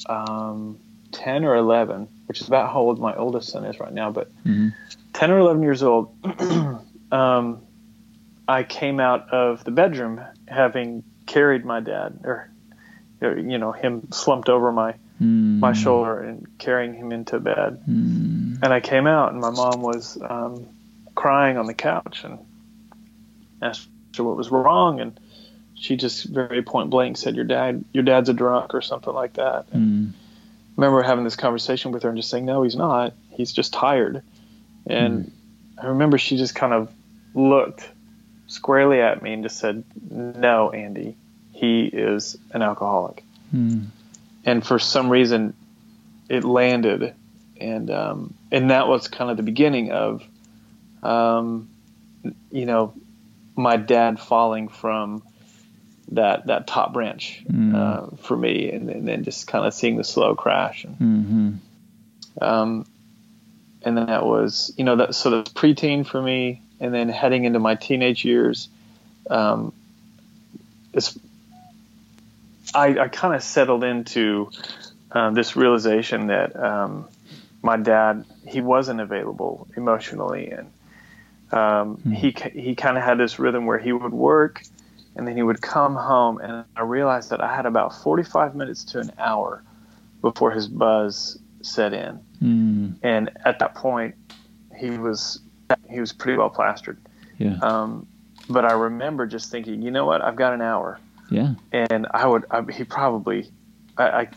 um, 0.07 0.77
10 1.13 1.45
or 1.45 1.55
11, 1.55 2.09
which 2.29 2.41
is 2.41 2.48
about 2.48 2.71
how 2.71 2.79
old 2.79 3.00
my 3.00 3.15
oldest 3.15 3.50
son 3.50 3.65
is 3.65 3.79
right 3.79 3.91
now. 3.91 4.12
But 4.12 4.29
Mhm. 4.45 4.71
10 5.13 5.31
or 5.31 5.39
11 5.39 5.63
years 5.63 5.81
old, 5.81 6.12
um, 7.12 7.62
I 8.48 8.62
came 8.63 9.00
out 9.00 9.31
of 9.31 9.63
the 9.63 9.71
bedroom 9.71 10.21
having 10.48 11.03
carried 11.25 11.65
my 11.65 11.79
dad, 11.79 12.19
or, 12.24 12.51
or, 13.21 13.36
you 13.36 13.57
know, 13.57 13.71
him 13.71 14.07
slumped 14.12 14.48
over 14.48 14.71
my, 14.71 14.93
Mm. 15.19 15.59
my 15.59 15.74
shoulder 15.74 16.19
and 16.19 16.48
carrying 16.59 16.93
him 16.93 17.12
into 17.12 17.39
bed. 17.39 17.81
Mm. 17.89 18.59
And 18.62 18.71
I 18.71 18.79
came 18.79 19.05
out, 19.07 19.31
and 19.33 19.41
my 19.41 19.50
mom 19.50 19.81
was 19.81 20.17
um, 20.21 20.65
crying 21.15 21.57
on 21.57 21.65
the 21.65 21.74
couch 21.74 22.24
and 22.24 22.39
asked 23.62 23.89
her 24.17 24.24
what 24.24 24.38
was 24.38 24.50
wrong, 24.51 25.00
and 25.01 25.19
she 25.74 25.98
just 25.98 26.24
very 26.25 26.62
point 26.62 26.89
blank 26.89 27.17
said, 27.17 27.36
"Your 27.36 27.43
dad, 27.43 27.83
your 27.91 28.03
dad's 28.03 28.29
a 28.29 28.33
drunk 28.33 28.74
or 28.74 28.81
something 28.81 29.13
like 29.13 29.33
that." 29.33 29.65
And 29.74 30.12
Mm. 30.12 30.13
I 30.79 30.86
remember 30.86 31.03
having 31.03 31.25
this 31.25 31.36
conversation 31.36 31.91
with 31.91 32.03
her 32.03 32.09
and 32.09 32.17
just 32.17 32.29
saying, 32.29 32.45
"No, 32.45 32.63
he's 32.63 32.75
not. 32.75 33.13
He's 33.31 33.51
just 33.51 33.74
tired." 33.74 34.24
And 34.88 35.29
I 35.77 35.88
remember 35.88 36.17
she 36.17 36.38
just 36.38 36.55
kind 36.55 36.74
of 36.74 36.89
looked 37.33 37.89
squarely 38.48 39.01
at 39.01 39.21
me 39.21 39.33
and 39.33 39.43
just 39.43 39.57
said, 39.57 39.83
"No, 40.09 40.71
Andy, 40.71 41.17
he 41.51 41.86
is 41.86 42.38
an 42.53 42.62
alcoholic." 42.62 43.24
Mm. 43.53 43.88
and 44.45 44.63
for 44.63 44.77
some 44.77 45.09
reason 45.09 45.55
it 46.29 46.43
landed 46.43 47.15
and 47.59 47.89
um, 47.89 48.33
and 48.51 48.69
that 48.69 48.88
was 48.88 49.07
kind 49.07 49.31
of 49.31 49.38
the 49.38 49.43
beginning 49.43 49.91
of 49.91 50.24
um, 51.01 51.67
you 52.51 52.65
know 52.67 52.93
my 53.55 53.75
dad 53.75 54.19
falling 54.19 54.67
from 54.69 55.24
that 56.12 56.48
that 56.48 56.68
top 56.68 56.94
branch 56.94 57.44
Mm. 57.51 57.75
uh, 57.75 58.16
for 58.18 58.36
me 58.36 58.72
and, 58.72 58.89
and 58.89 59.08
then 59.08 59.24
just 59.24 59.48
kind 59.48 59.66
of 59.66 59.74
seeing 59.74 59.96
the 59.98 60.04
slow 60.04 60.36
crash 60.36 60.84
and 60.84 60.98
Mm-hmm. 61.00 62.44
um, 62.44 62.86
and 63.84 63.98
then 63.98 64.08
that 64.08 64.25
was 64.25 64.74
you 64.78 64.84
know 64.84 64.96
that 64.98 65.16
so 65.16 65.30
that's 65.30 65.51
preteen 65.54 66.06
for 66.06 66.22
me 66.22 66.62
and 66.80 66.94
then 66.94 67.10
heading 67.10 67.46
into 67.46 67.60
my 67.60 67.75
teenage 67.75 68.25
years 68.25 68.70
um, 69.30 69.72
it's, 70.94 71.18
I, 72.74 72.98
I 73.00 73.08
kind 73.08 73.36
of 73.36 73.44
settled 73.44 73.84
into 73.84 74.50
um, 75.12 75.34
this 75.34 75.56
realization 75.56 76.28
that 76.28 76.56
um, 76.56 77.08
my 77.62 77.78
dad 77.78 78.25
he 78.48 78.62
wasn't 78.62 79.00
available 79.01 79.68
emotionally 79.75 80.51
and 80.51 80.72
um, 81.51 81.96
Hmm. 81.98 82.12
he 82.12 82.36
he 82.54 82.75
kind 82.75 82.98
of 82.98 83.04
had 83.04 83.18
this 83.18 83.39
rhythm 83.39 83.66
where 83.66 83.80
he 83.80 83.92
would 83.92 84.13
work 84.13 84.62
and 85.20 85.28
then 85.28 85.36
he 85.36 85.44
would 85.44 85.62
come 85.62 85.96
home 85.96 86.40
and 86.40 86.64
I 86.78 86.82
realized 86.84 87.30
that 87.32 87.42
I 87.42 87.54
had 87.54 87.66
about 87.66 87.94
45 88.02 88.56
minutes 88.56 88.86
to 88.86 89.00
an 89.00 89.12
hour 89.20 89.62
before 90.22 90.50
his 90.52 90.68
buzz 90.68 91.38
set 91.62 91.94
in 91.94 92.20
Mm. 92.42 92.96
and 93.04 93.30
at 93.44 93.60
that 93.60 93.76
point 93.76 94.16
he 94.78 94.92
was 94.98 95.42
he 95.90 96.00
was 96.00 96.14
pretty 96.14 96.38
well 96.38 96.50
plastered 96.50 96.98
Yeah. 97.38 97.58
um, 97.62 98.08
but 98.50 98.64
i 98.64 98.72
remember 98.72 99.28
just 99.28 99.52
thinking 99.52 99.82
you 99.82 99.92
know 99.92 100.06
what 100.06 100.22
i've 100.22 100.38
got 100.38 100.54
an 100.54 100.62
hour 100.62 101.00
Yeah. 101.30 101.56
and 101.74 102.08
i 102.12 102.26
would 102.26 102.46
I, 102.50 102.64
he 102.72 102.86
probably 102.86 103.52
I, 103.98 104.06
I 104.22 104.28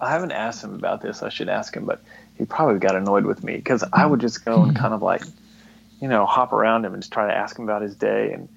i 0.00 0.10
haven't 0.10 0.32
asked 0.32 0.64
him 0.64 0.74
about 0.74 1.02
this 1.02 1.22
i 1.22 1.28
should 1.28 1.50
ask 1.50 1.76
him 1.76 1.84
but 1.84 2.00
he 2.38 2.46
probably 2.46 2.78
got 2.78 2.96
annoyed 2.96 3.26
with 3.26 3.44
me 3.44 3.56
because 3.56 3.84
i 3.92 4.06
would 4.06 4.20
just 4.20 4.46
go 4.46 4.62
and 4.62 4.74
kind 4.74 4.94
of 4.94 5.02
like 5.02 5.22
you 6.00 6.08
know 6.08 6.24
hop 6.24 6.54
around 6.54 6.86
him 6.86 6.94
and 6.94 7.02
just 7.02 7.12
try 7.12 7.26
to 7.26 7.36
ask 7.36 7.58
him 7.58 7.64
about 7.64 7.82
his 7.82 7.94
day 7.94 8.32
and 8.32 8.48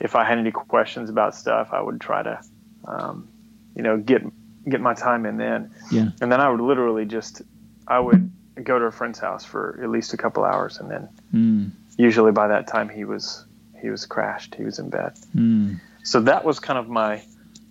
if 0.00 0.14
i 0.14 0.24
had 0.24 0.38
any 0.38 0.50
questions 0.50 1.08
about 1.10 1.34
stuff 1.34 1.68
i 1.72 1.80
would 1.80 2.00
try 2.00 2.22
to 2.22 2.40
um, 2.86 3.28
you 3.74 3.82
know 3.82 3.96
get 3.96 4.22
get 4.68 4.80
my 4.80 4.94
time 4.94 5.26
in 5.26 5.36
then 5.36 5.70
Yeah. 5.90 6.10
and 6.20 6.30
then 6.32 6.40
i 6.40 6.48
would 6.48 6.60
literally 6.60 7.04
just 7.04 7.42
i 7.86 7.98
would 7.98 8.30
go 8.62 8.78
to 8.78 8.86
a 8.86 8.90
friend's 8.92 9.18
house 9.18 9.44
for 9.44 9.78
at 9.82 9.90
least 9.90 10.12
a 10.14 10.16
couple 10.16 10.44
hours 10.44 10.78
and 10.78 10.90
then 10.90 11.08
Mm. 11.34 11.70
usually 11.98 12.32
by 12.32 12.48
that 12.48 12.66
time 12.68 12.88
he 12.88 13.04
was 13.04 13.44
he 13.80 13.90
was 13.90 14.06
crashed 14.06 14.54
he 14.54 14.64
was 14.64 14.78
in 14.78 14.88
bed 14.90 15.12
Mm. 15.34 15.80
so 16.02 16.20
that 16.20 16.44
was 16.44 16.58
kind 16.60 16.78
of 16.78 16.88
my 16.88 17.22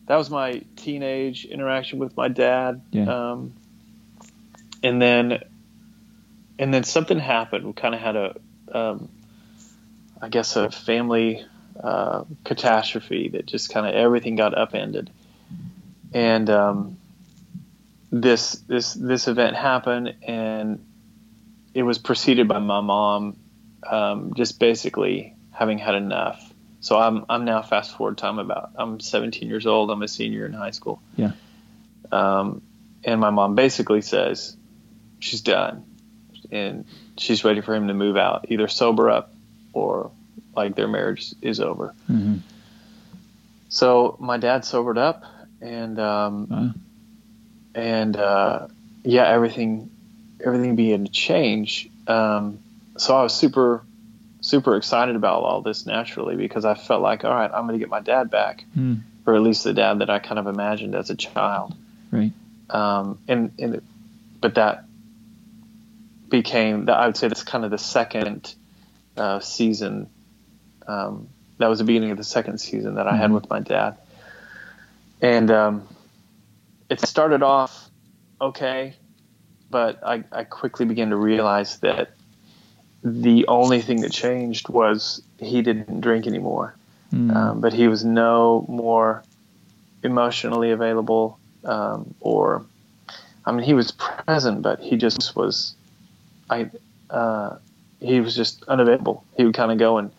that 0.07 0.17
was 0.17 0.29
my 0.29 0.61
teenage 0.75 1.45
interaction 1.45 1.97
with 1.99 2.15
my 2.15 2.27
dad 2.27 2.81
Yeah. 2.91 3.07
um, 3.31 3.53
and 4.83 5.01
then 5.01 5.39
and 6.59 6.73
then 6.73 6.83
something 6.83 7.19
happened 7.19 7.65
we 7.65 7.73
kind 7.73 7.95
of 7.95 8.01
had 8.01 8.15
a 8.15 8.35
um, 8.71 9.09
i 10.21 10.29
guess 10.29 10.55
a 10.55 10.69
family 10.69 11.45
uh, 11.81 12.23
catastrophe 12.43 13.29
that 13.29 13.45
just 13.45 13.73
kind 13.73 13.85
of 13.85 13.93
everything 13.93 14.35
got 14.35 14.57
upended 14.57 15.09
and 16.13 16.49
um, 16.49 16.97
this 18.11 18.53
this 18.67 18.93
this 18.93 19.27
event 19.27 19.55
happened 19.55 20.15
and 20.23 20.85
it 21.73 21.83
was 21.83 21.97
preceded 21.97 22.47
by 22.47 22.59
my 22.59 22.81
mom 22.81 23.35
um, 23.89 24.33
just 24.35 24.59
basically 24.59 25.35
having 25.51 25.77
had 25.77 25.95
enough 25.95 26.53
so 26.85 26.99
I'm 26.99 27.25
I'm 27.29 27.45
now 27.45 27.63
fast 27.63 27.97
forward 27.97 28.15
time 28.19 28.37
about 28.37 28.69
I'm 28.75 28.99
17 28.99 29.49
years 29.49 29.65
old. 29.65 29.89
I'm 29.89 30.03
a 30.03 30.07
senior 30.07 30.45
in 30.45 30.53
high 30.53 30.69
school. 30.69 31.01
Yeah. 31.15 31.31
Um, 32.11 32.61
and 33.03 33.19
my 33.19 33.31
mom 33.31 33.55
basically 33.55 34.01
says 34.01 34.55
she's 35.17 35.41
done, 35.41 35.83
and 36.51 36.85
she's 37.17 37.43
ready 37.43 37.61
for 37.61 37.73
him 37.73 37.87
to 37.87 37.95
move 37.95 38.17
out, 38.17 38.45
either 38.49 38.67
sober 38.67 39.09
up 39.09 39.33
or 39.73 40.11
like 40.55 40.75
their 40.75 40.87
marriage 40.87 41.33
is 41.41 41.59
over. 41.59 41.93
Mhm. 42.09 42.39
So 43.69 44.15
my 44.19 44.37
dad 44.37 44.63
sobered 44.65 44.97
up, 44.97 45.23
and 45.61 45.99
um, 45.99 46.47
Wow. 46.49 46.69
and 47.73 48.15
uh, 48.17 48.67
yeah, 49.03 49.27
everything 49.27 49.89
everything 50.43 50.75
began 50.75 51.05
to 51.05 51.11
change. 51.11 51.89
Um, 52.07 52.59
so 52.97 53.15
I 53.17 53.23
was 53.23 53.33
super 53.33 53.83
super 54.41 54.75
excited 54.77 55.15
about 55.15 55.41
all 55.43 55.61
this 55.61 55.85
naturally 55.87 56.35
because 56.35 56.65
I 56.65 56.75
felt 56.75 57.01
like, 57.01 57.25
all 57.25 57.31
right, 57.33 57.49
I'm 57.51 57.65
going 57.65 57.73
to 57.73 57.83
get 57.83 57.89
my 57.89 57.99
dad 58.01 58.29
back, 58.29 58.63
Mm. 58.77 58.99
or 59.25 59.33
at 59.35 59.41
least 59.41 59.63
the 59.63 59.73
dad 59.73 59.99
that 59.99 60.09
I 60.11 60.19
kind 60.19 60.37
of 60.37 60.45
imagined 60.45 60.93
as 60.93 61.09
a 61.09 61.15
child. 61.15 61.75
Right. 62.11 62.31
Um, 62.69 63.17
and 63.27 63.51
and 63.59 63.81
but 64.41 64.55
that 64.55 64.85
became 66.29 66.89
I 66.89 67.05
would 67.07 67.17
say 67.17 67.27
that's 67.27 67.43
kind 67.43 67.65
of 67.65 67.71
the 67.71 67.77
second 67.77 68.53
uh, 69.17 69.39
season. 69.39 70.07
Um, 70.87 71.27
that 71.57 71.67
was 71.67 71.79
the 71.79 71.85
beginning 71.85 72.11
of 72.11 72.17
the 72.17 72.23
second 72.23 72.57
season 72.59 72.95
that 72.95 73.07
I 73.07 73.15
had 73.15 73.29
Mhm. 73.31 73.35
with 73.35 73.49
my 73.49 73.59
dad, 73.59 73.97
and 75.21 75.49
um, 75.51 75.87
it 76.89 76.99
started 77.01 77.41
off 77.43 77.89
okay, 78.41 78.93
but 79.71 79.99
I, 80.05 80.23
I 80.31 80.43
quickly 80.43 80.85
began 80.85 81.09
to 81.11 81.15
realize 81.15 81.79
that 81.79 82.11
the 83.03 83.47
only 83.47 83.81
thing 83.81 84.01
that 84.01 84.11
changed 84.11 84.67
was 84.69 85.21
he 85.39 85.61
didn't 85.61 86.01
drink 86.01 86.27
anymore, 86.27 86.75
Mm. 87.13 87.35
um, 87.35 87.61
but 87.61 87.71
he 87.71 87.87
was 87.87 88.03
no 88.03 88.65
more 88.67 89.23
emotionally 90.03 90.71
available 90.71 91.39
um, 91.63 92.13
or 92.19 92.63
I 93.45 93.51
mean 93.51 93.63
he 93.63 93.73
was 93.73 93.91
present, 93.91 94.61
but 94.61 94.79
he 94.79 94.97
just 94.97 95.35
was 95.35 95.75
I 96.49 96.69
uh, 97.09 97.57
he 98.01 98.19
was 98.19 98.35
just 98.35 98.63
unavailable. 98.67 99.23
He 99.37 99.45
would 99.45 99.53
kind 99.55 99.71
of 99.71 99.77
go 99.77 99.97
and 99.97 100.11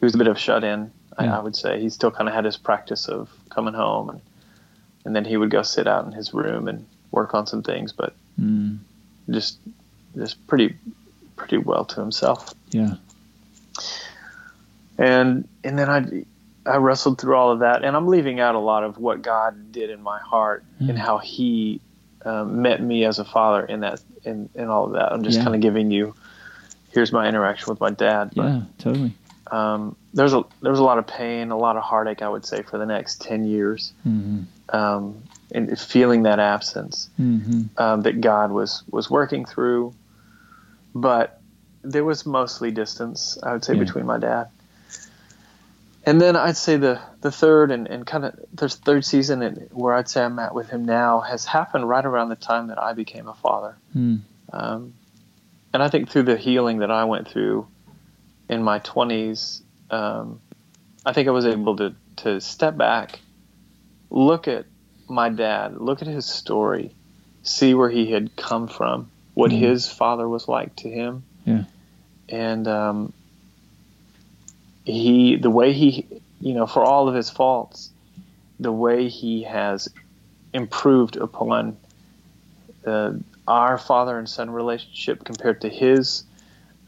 he 0.00 0.06
was 0.06 0.14
a 0.14 0.18
bit 0.18 0.26
of 0.26 0.38
shut 0.38 0.64
in. 0.64 0.90
I, 1.18 1.24
Yeah. 1.24 1.38
I 1.38 1.42
would 1.42 1.54
say 1.56 1.80
he 1.80 1.88
still 1.90 2.10
kind 2.10 2.28
of 2.28 2.34
had 2.34 2.44
his 2.44 2.56
practice 2.56 3.08
of 3.08 3.28
coming 3.50 3.74
home 3.74 4.08
and 4.10 4.20
and 5.04 5.16
then 5.16 5.24
he 5.24 5.36
would 5.38 5.50
go 5.50 5.62
sit 5.62 5.86
out 5.86 6.04
in 6.04 6.12
his 6.12 6.34
room 6.34 6.68
and 6.68 6.84
work 7.10 7.34
on 7.34 7.46
some 7.46 7.62
things, 7.62 7.92
but 7.92 8.14
Mm. 8.40 8.78
just 9.30 9.58
just 10.16 10.46
pretty 10.46 10.74
pretty 11.36 11.56
well 11.58 11.84
to 11.86 12.00
himself. 12.00 12.52
Yeah. 12.70 12.94
And 14.98 15.48
and 15.64 15.78
then 15.78 15.88
I 15.88 16.24
I 16.70 16.76
wrestled 16.76 17.18
through 17.20 17.34
all 17.36 17.50
of 17.50 17.60
that, 17.60 17.82
and 17.84 17.96
I'm 17.96 18.06
leaving 18.06 18.38
out 18.40 18.54
a 18.54 18.58
lot 18.58 18.84
of 18.84 18.98
what 18.98 19.22
God 19.22 19.72
did 19.72 19.88
in 19.90 20.02
my 20.02 20.18
heart 20.18 20.62
Mm. 20.80 20.90
and 20.90 20.98
how 20.98 21.18
He 21.18 21.80
um, 22.26 22.60
met 22.60 22.82
me 22.82 23.04
as 23.06 23.18
a 23.18 23.24
father 23.24 23.64
in 23.64 23.80
that 23.80 24.00
in, 24.24 24.50
in 24.54 24.68
all 24.68 24.84
of 24.84 24.92
that. 24.92 25.10
I'm 25.12 25.22
just 25.22 25.38
Yeah. 25.38 25.44
kind 25.44 25.54
of 25.56 25.62
giving 25.62 25.90
you 25.90 26.14
here's 26.92 27.12
my 27.12 27.26
interaction 27.26 27.70
with 27.70 27.80
my 27.80 27.90
dad. 27.90 28.32
But 28.36 28.42
Yeah. 28.44 28.60
Totally. 28.78 29.12
Um, 29.50 29.96
there's 30.14 30.32
a 30.32 30.42
there 30.62 30.70
was 30.70 30.80
a 30.80 30.84
lot 30.84 30.98
of 30.98 31.06
pain, 31.06 31.50
a 31.50 31.56
lot 31.58 31.76
of 31.76 31.82
heartache. 31.82 32.22
I 32.22 32.28
would 32.28 32.44
say 32.44 32.62
for 32.62 32.78
the 32.78 32.86
next 32.86 33.20
ten 33.20 33.44
years, 33.44 33.92
hmm 34.02 34.42
um, 34.68 35.22
and 35.52 35.76
feeling 35.78 36.22
that 36.24 36.38
absence. 36.38 37.08
hmm 37.16 37.62
um, 37.76 38.02
that 38.02 38.20
God 38.20 38.50
was 38.52 38.82
was 38.90 39.08
working 39.10 39.44
through, 39.44 39.94
but 40.94 41.40
there 41.82 42.04
was 42.04 42.26
mostly 42.26 42.70
distance. 42.70 43.38
I 43.42 43.52
would 43.52 43.64
say 43.64 43.72
Yeah. 43.74 43.80
between 43.80 44.06
my 44.06 44.18
dad, 44.18 44.48
and 46.04 46.20
then 46.20 46.36
I'd 46.36 46.56
say 46.56 46.76
the 46.76 47.00
the 47.20 47.30
third 47.30 47.70
and, 47.70 47.86
and 47.88 48.06
kind 48.06 48.24
of 48.24 48.38
the 48.52 48.68
third 48.68 49.04
season 49.04 49.42
and 49.42 49.68
where 49.72 49.94
I'd 49.94 50.08
say 50.08 50.22
I'm 50.24 50.38
at 50.38 50.54
with 50.54 50.68
him 50.70 50.84
now 50.84 51.20
has 51.20 51.44
happened 51.44 51.88
right 51.88 52.04
around 52.04 52.28
the 52.28 52.36
time 52.36 52.68
that 52.68 52.78
I 52.78 52.92
became 52.92 53.28
a 53.28 53.34
father, 53.34 53.76
Mm. 53.96 54.20
um, 54.52 54.94
and 55.72 55.82
I 55.82 55.88
think 55.88 56.08
through 56.10 56.24
the 56.24 56.36
healing 56.36 56.78
that 56.78 56.90
I 56.90 57.04
went 57.04 57.28
through 57.28 57.66
in 58.50 58.62
my 58.64 58.80
twenties, 58.80 59.62
um, 59.90 60.40
I 61.06 61.12
think 61.12 61.28
I 61.28 61.30
was 61.30 61.46
able 61.46 61.76
to 61.76 61.94
to 62.16 62.40
step 62.40 62.76
back, 62.76 63.20
look 64.10 64.48
at 64.48 64.66
my 65.08 65.28
dad, 65.30 65.76
look 65.80 66.02
at 66.02 66.08
his 66.08 66.26
story, 66.26 66.90
see 67.42 67.72
where 67.74 67.88
he 67.88 68.10
had 68.10 68.36
come 68.36 68.66
from, 68.68 69.10
what 69.34 69.50
Mhm. 69.50 69.58
his 69.60 69.90
father 69.90 70.28
was 70.28 70.48
like 70.48 70.76
to 70.76 70.90
him. 70.90 71.22
Yeah. 71.46 71.64
And 72.28 72.68
um, 72.68 73.12
he, 74.84 75.36
the 75.36 75.50
way 75.50 75.72
he, 75.72 76.06
you 76.40 76.54
know, 76.54 76.66
for 76.66 76.84
all 76.84 77.08
of 77.08 77.14
his 77.14 77.30
faults, 77.30 77.90
the 78.58 78.72
way 78.72 79.08
he 79.08 79.44
has 79.44 79.88
improved 80.52 81.16
upon 81.16 81.76
uh, 82.86 83.12
our 83.46 83.78
father 83.78 84.18
and 84.18 84.28
son 84.28 84.50
relationship 84.50 85.24
compared 85.24 85.60
to 85.62 85.68
his 85.68 86.24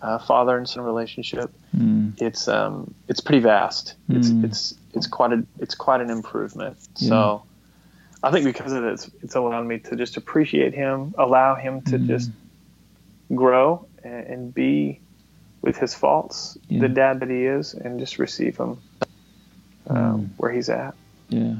uh, 0.02 0.18
father 0.18 0.56
and 0.58 0.68
son 0.68 0.82
relationship, 0.84 1.50
Mm. 1.76 2.20
it's 2.20 2.48
um, 2.48 2.92
it's 3.08 3.20
pretty 3.20 3.40
vast. 3.40 3.94
It's 4.08 4.28
Mm. 4.28 4.44
it's 4.44 4.74
it's 4.94 5.06
quite 5.06 5.32
a 5.32 5.44
it's 5.58 5.74
quite 5.74 6.00
an 6.00 6.10
improvement. 6.10 6.76
Yeah. 6.96 7.08
So 7.08 7.42
I 8.22 8.30
think 8.30 8.44
because 8.44 8.72
of 8.72 8.84
it, 8.84 8.92
it's, 8.92 9.10
it's 9.22 9.34
allowed 9.34 9.66
me 9.66 9.78
to 9.78 9.96
just 9.96 10.16
appreciate 10.16 10.74
him, 10.74 11.14
allow 11.18 11.54
him 11.54 11.80
to 11.82 11.98
Mm. 11.98 12.06
just 12.06 12.30
grow 13.34 13.86
and, 14.04 14.26
and 14.26 14.54
be 14.54 15.00
with 15.62 15.76
his 15.76 15.94
faults, 15.94 16.58
Yeah. 16.68 16.80
the 16.80 16.88
dad 16.88 17.20
that 17.20 17.30
he 17.30 17.44
is, 17.46 17.74
and 17.74 17.98
just 18.00 18.18
receive 18.18 18.56
him 18.58 18.78
um, 19.88 19.96
Mm. 19.96 20.28
where 20.36 20.50
he's 20.52 20.68
at. 20.68 20.94
Yeah. 21.28 21.54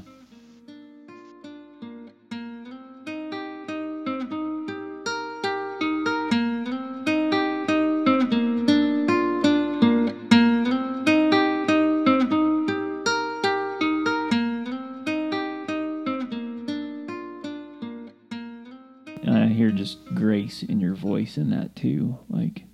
In 21.37 21.45
in 21.45 21.51
that 21.51 21.75
too. 21.77 22.18
Like 22.29 22.64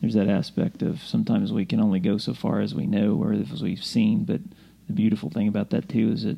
there's 0.00 0.14
that 0.14 0.28
aspect 0.28 0.82
of 0.82 1.02
sometimes 1.02 1.52
we 1.52 1.64
can 1.64 1.80
only 1.80 2.00
go 2.00 2.18
so 2.18 2.34
far 2.34 2.60
as 2.60 2.74
we 2.74 2.86
know 2.86 3.14
or 3.14 3.32
as 3.32 3.62
we've 3.62 3.82
seen, 3.84 4.24
but 4.24 4.40
the 4.86 4.92
beautiful 4.92 5.30
thing 5.30 5.48
about 5.48 5.70
that 5.70 5.88
too 5.88 6.10
is 6.12 6.24
that 6.24 6.36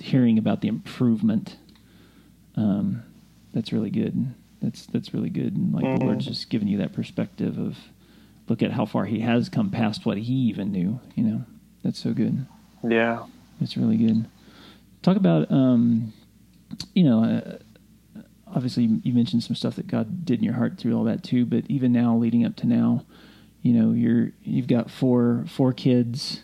hearing 0.00 0.38
about 0.38 0.60
the 0.60 0.68
improvement, 0.68 1.56
um, 2.56 3.02
that's 3.52 3.72
really 3.72 3.90
good. 3.90 4.34
That's 4.62 4.86
that's 4.86 5.12
really 5.14 5.30
good, 5.30 5.56
and 5.56 5.72
like 5.74 5.82
the 5.84 5.88
Mhm. 5.98 6.02
Lord's 6.04 6.26
just 6.26 6.48
giving 6.50 6.68
you 6.68 6.78
that 6.78 6.92
perspective 6.92 7.58
of 7.58 7.76
look 8.48 8.62
at 8.62 8.72
how 8.72 8.86
far 8.86 9.04
He 9.06 9.20
has 9.20 9.48
come 9.48 9.70
past 9.70 10.06
what 10.06 10.18
He 10.18 10.32
even 10.34 10.72
knew. 10.72 11.00
You 11.14 11.24
know, 11.24 11.44
that's 11.82 11.98
so 11.98 12.12
good. 12.14 12.46
Yeah. 12.88 13.24
That's 13.60 13.76
really 13.76 13.96
good. 13.96 14.26
Talk 15.02 15.16
about, 15.16 15.50
um, 15.50 16.12
you 16.94 17.04
know, 17.04 17.24
uh, 17.24 17.58
obviously 18.54 18.84
you 19.02 19.12
mentioned 19.12 19.42
some 19.42 19.56
stuff 19.56 19.76
that 19.76 19.86
God 19.86 20.24
did 20.24 20.38
in 20.38 20.44
your 20.44 20.54
heart 20.54 20.78
through 20.78 20.96
all 20.96 21.04
that 21.04 21.22
too. 21.22 21.44
But 21.44 21.64
even 21.68 21.92
now, 21.92 22.16
leading 22.16 22.44
up 22.44 22.56
to 22.56 22.66
now, 22.66 23.04
you 23.62 23.72
know, 23.72 23.92
you're 23.92 24.32
you've 24.42 24.68
got 24.68 24.90
four 24.90 25.44
four 25.48 25.72
kids, 25.72 26.42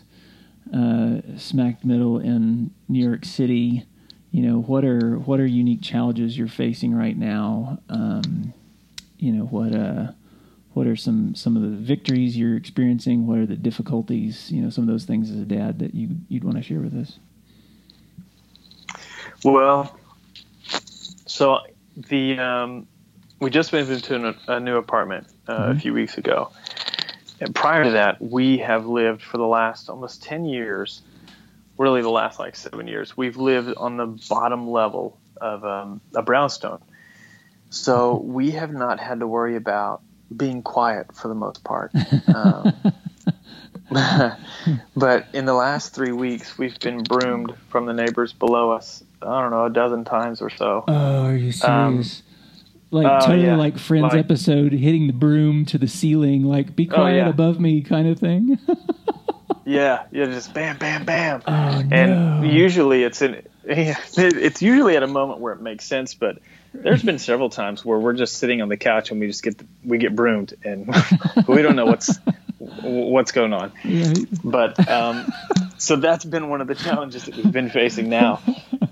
uh, 0.73 1.21
smack 1.37 1.83
middle 1.85 2.19
in 2.19 2.71
New 2.87 3.03
York 3.03 3.25
City. 3.25 3.85
You 4.31 4.41
know, 4.41 4.61
what 4.61 4.83
are 4.83 5.17
what 5.19 5.39
are 5.39 5.45
unique 5.45 5.81
challenges 5.81 6.37
you're 6.37 6.47
facing 6.47 6.93
right 6.93 7.17
now? 7.17 7.79
Um, 7.89 8.53
you 9.17 9.31
know, 9.31 9.45
what 9.45 9.73
uh, 9.73 10.11
what 10.73 10.87
are 10.87 10.95
some 10.95 11.35
some 11.35 11.55
of 11.55 11.61
the 11.61 11.69
victories 11.69 12.35
you're 12.35 12.57
experiencing? 12.57 13.27
What 13.27 13.37
are 13.37 13.45
the 13.45 13.55
difficulties? 13.55 14.51
You 14.51 14.61
know, 14.61 14.69
some 14.69 14.83
of 14.83 14.87
those 14.87 15.05
things 15.05 15.29
as 15.29 15.37
a 15.37 15.45
dad 15.45 15.79
that 15.79 15.93
you 15.93 16.09
you'd 16.29 16.43
want 16.43 16.57
to 16.57 16.63
share 16.63 16.79
with 16.79 16.95
us. 16.95 17.19
Well, 19.43 19.97
so 21.25 21.59
the 21.95 22.39
um, 22.39 22.87
we 23.39 23.49
just 23.49 23.73
moved 23.73 23.91
into 23.91 24.15
an, 24.15 24.35
a 24.47 24.59
new 24.59 24.77
apartment 24.77 25.27
uh, 25.47 25.53
a 25.53 25.73
Mhm. 25.73 25.81
few 25.81 25.93
weeks 25.93 26.17
ago, 26.17 26.51
and 27.39 27.53
prior 27.53 27.83
to 27.83 27.91
that, 27.91 28.21
we 28.21 28.57
have 28.59 28.85
lived 28.85 29.21
for 29.21 29.37
the 29.37 29.45
last 29.47 29.89
almost 29.89 30.23
ten 30.23 30.45
years, 30.45 31.01
really 31.77 32.01
the 32.01 32.09
last 32.09 32.39
like 32.39 32.55
seven 32.55 32.87
years. 32.87 33.15
We've 33.17 33.37
lived 33.37 33.75
on 33.77 33.97
the 33.97 34.07
bottom 34.29 34.69
level 34.69 35.19
of 35.41 35.63
um, 35.65 36.01
a 36.15 36.21
brownstone, 36.21 36.79
so 37.69 38.15
we 38.23 38.51
have 38.51 38.71
not 38.71 38.99
had 38.99 39.19
to 39.19 39.27
worry 39.27 39.55
about 39.55 40.01
being 40.35 40.63
quiet 40.63 41.13
for 41.15 41.27
the 41.27 41.35
most 41.35 41.63
part. 41.63 41.91
Um, 42.33 42.73
but 44.95 45.27
in 45.33 45.45
the 45.45 45.53
last 45.53 45.93
three 45.93 46.11
weeks, 46.11 46.57
we've 46.57 46.79
been 46.79 47.03
broomed 47.03 47.53
from 47.69 47.85
the 47.85 47.93
neighbors 47.93 48.33
below 48.33 48.71
us. 48.71 49.03
I 49.25 49.41
don't 49.41 49.51
know, 49.51 49.65
a 49.65 49.69
dozen 49.69 50.05
times 50.05 50.41
or 50.41 50.49
so. 50.49 50.83
Oh, 50.87 51.25
are 51.25 51.35
you 51.35 51.51
Um, 51.63 52.03
like 52.91 53.07
oh, 53.07 53.25
totally 53.25 53.45
yeah. 53.45 53.55
like 53.55 53.77
Friends 53.77 54.03
Like- 54.13 54.15
episode, 54.25 54.71
hitting 54.73 55.07
the 55.07 55.13
broom 55.13 55.65
to 55.65 55.77
the 55.77 55.87
ceiling, 55.87 56.43
like 56.43 56.75
"Be 56.75 56.87
Oh, 56.91 56.93
quiet 56.93 57.17
yeah. 57.17 57.29
above 57.29 57.59
me" 57.59 57.81
kind 57.81 58.07
of 58.07 58.19
thing. 58.19 58.59
Yeah, 59.65 60.03
yeah, 60.11 60.25
just 60.25 60.53
bam, 60.53 60.77
bam, 60.77 61.05
bam. 61.05 61.41
oh 61.47 61.83
and 61.89 62.41
no! 62.41 62.43
usually 62.43 63.03
it's 63.03 63.21
in 63.21 63.41
it's 63.63 64.61
usually 64.61 64.97
at 64.97 65.03
a 65.03 65.07
moment 65.07 65.39
where 65.39 65.53
it 65.53 65.61
makes 65.61 65.85
sense 65.85 66.13
but 66.15 66.39
there's 66.73 67.01
been 67.01 67.17
several 67.17 67.49
times 67.49 67.85
where 67.85 67.97
we're 67.97 68.11
just 68.13 68.37
sitting 68.39 68.61
on 68.61 68.67
the 68.67 68.75
couch 68.75 69.09
and 69.11 69.21
we 69.21 69.27
just 69.27 69.41
get 69.41 69.57
the, 69.57 69.65
we 69.85 69.97
get 69.97 70.15
broomed 70.17 70.53
and 70.65 70.87
we 71.47 71.61
don't 71.61 71.77
know 71.77 71.85
what's 71.85 72.19
what's 72.81 73.31
going 73.31 73.53
on 73.53 73.71
Right. 73.85 74.17
but 74.43 74.89
um, 74.89 75.31
so 75.83 75.95
that's 75.95 76.25
been 76.25 76.49
one 76.49 76.61
of 76.61 76.67
the 76.67 76.75
challenges 76.75 77.25
that 77.25 77.35
we've 77.35 77.51
been 77.51 77.69
facing 77.69 78.09
now 78.09 78.41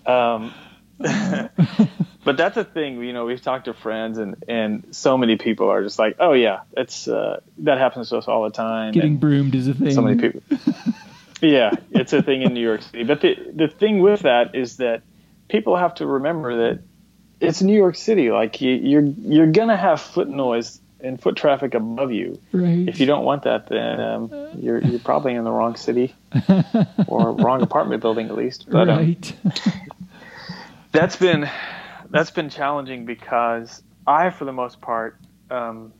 um, 0.06 0.54
but 2.24 2.38
that's 2.38 2.58
a 2.58 2.64
thing 2.64 3.04
you 3.04 3.14
know 3.14 3.26
we've 3.26 3.42
talked 3.42 3.66
to 3.66 3.74
friends 3.74 4.18
and 4.18 4.44
and 4.48 4.88
so 4.96 5.18
many 5.18 5.36
people 5.38 5.70
are 5.70 5.84
just 5.84 5.98
like 6.00 6.16
oh 6.20 6.34
yeah 6.34 6.62
it's 6.78 7.08
uh, 7.08 7.40
that 7.60 7.78
happens 7.78 8.10
to 8.10 8.18
us 8.18 8.28
all 8.28 8.44
the 8.44 8.52
time 8.52 8.92
Getting 8.94 9.12
and- 9.12 9.20
broomed 9.20 9.56
is 9.56 9.68
a 9.68 9.74
thing. 9.74 9.92
so 9.92 10.02
many 10.02 10.20
people. 10.20 10.42
yeah, 11.42 11.72
it's 11.92 12.14
a 12.14 12.22
thing 12.22 12.44
in 12.44 12.54
New 12.54 12.62
York 12.62 12.84
City. 12.84 13.04
But 13.04 13.22
the 13.22 13.36
the 13.56 13.68
thing 13.68 14.00
with 14.00 14.22
that 14.22 14.54
is 14.54 14.78
that 14.78 15.02
people 15.50 15.76
have 15.76 15.96
to 15.96 16.06
remember 16.06 16.68
that 16.68 16.84
it's 17.40 17.62
New 17.64 17.76
York 17.76 17.96
City. 17.96 18.30
Like 18.32 18.62
you, 18.62 18.72
you're 18.74 19.02
you're 19.04 19.52
gonna 19.52 19.78
have 19.78 20.00
foot 20.02 20.30
noise 20.30 20.80
and 21.04 21.22
foot 21.22 21.36
traffic 21.36 21.74
above 21.74 22.12
you. 22.12 22.40
Right. 22.52 22.88
If 22.88 23.00
you 23.00 23.06
don't 23.06 23.26
want 23.26 23.44
that, 23.44 23.68
then 23.68 24.00
um, 24.00 24.32
you're 24.58 24.80
you're 24.80 25.00
probably 25.00 25.34
in 25.34 25.44
the 25.44 25.52
wrong 25.52 25.76
city 25.76 26.14
or 27.08 27.32
wrong 27.32 27.62
apartment 27.62 28.02
building 28.02 28.28
at 28.28 28.36
least. 28.36 28.70
But 28.70 28.90
um, 28.90 28.98
right. 28.98 29.36
that's 30.92 31.16
been 31.16 31.50
that's 32.10 32.32
been 32.32 32.50
challenging 32.50 33.06
because 33.06 33.82
I, 34.06 34.30
for 34.30 34.46
the 34.46 34.54
most 34.54 34.82
part, 34.82 35.18
um, 35.50 35.94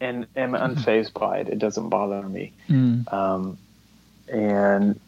and 0.00 0.26
am 0.36 0.52
unfazed 0.52 1.12
by 1.12 1.38
it. 1.38 1.48
It 1.48 1.58
doesn't 1.58 1.88
bother 1.88 2.22
me. 2.22 2.52
Mm. 2.68 3.12
Um, 3.12 3.58
and, 4.28 5.00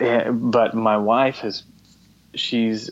and 0.00 0.50
but 0.50 0.74
my 0.74 0.96
wife 0.96 1.38
has 1.38 1.64
she's 2.34 2.90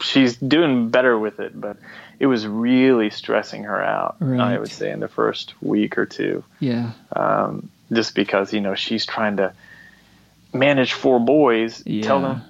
she's 0.00 0.36
doing 0.36 0.90
better 0.90 1.18
with 1.18 1.40
it, 1.40 1.58
but 1.58 1.76
it 2.22 2.26
was 2.26 2.46
really 2.46 3.10
stressing 3.10 3.64
her 3.64 3.82
out. 3.82 4.16
I 4.22 4.56
would 4.56 4.70
say 4.70 4.92
in 4.92 5.00
the 5.00 5.08
first 5.08 5.54
week 5.60 5.98
or 5.98 6.06
two, 6.06 6.44
Yeah. 6.60 6.92
um, 7.16 7.68
just 7.92 8.14
because 8.14 8.52
you 8.52 8.60
know 8.60 8.76
she's 8.76 9.04
trying 9.04 9.38
to 9.38 9.52
manage 10.52 10.92
four 10.92 11.18
boys, 11.18 11.82
Yeah. 11.84 12.06
tell 12.06 12.20
them, 12.22 12.42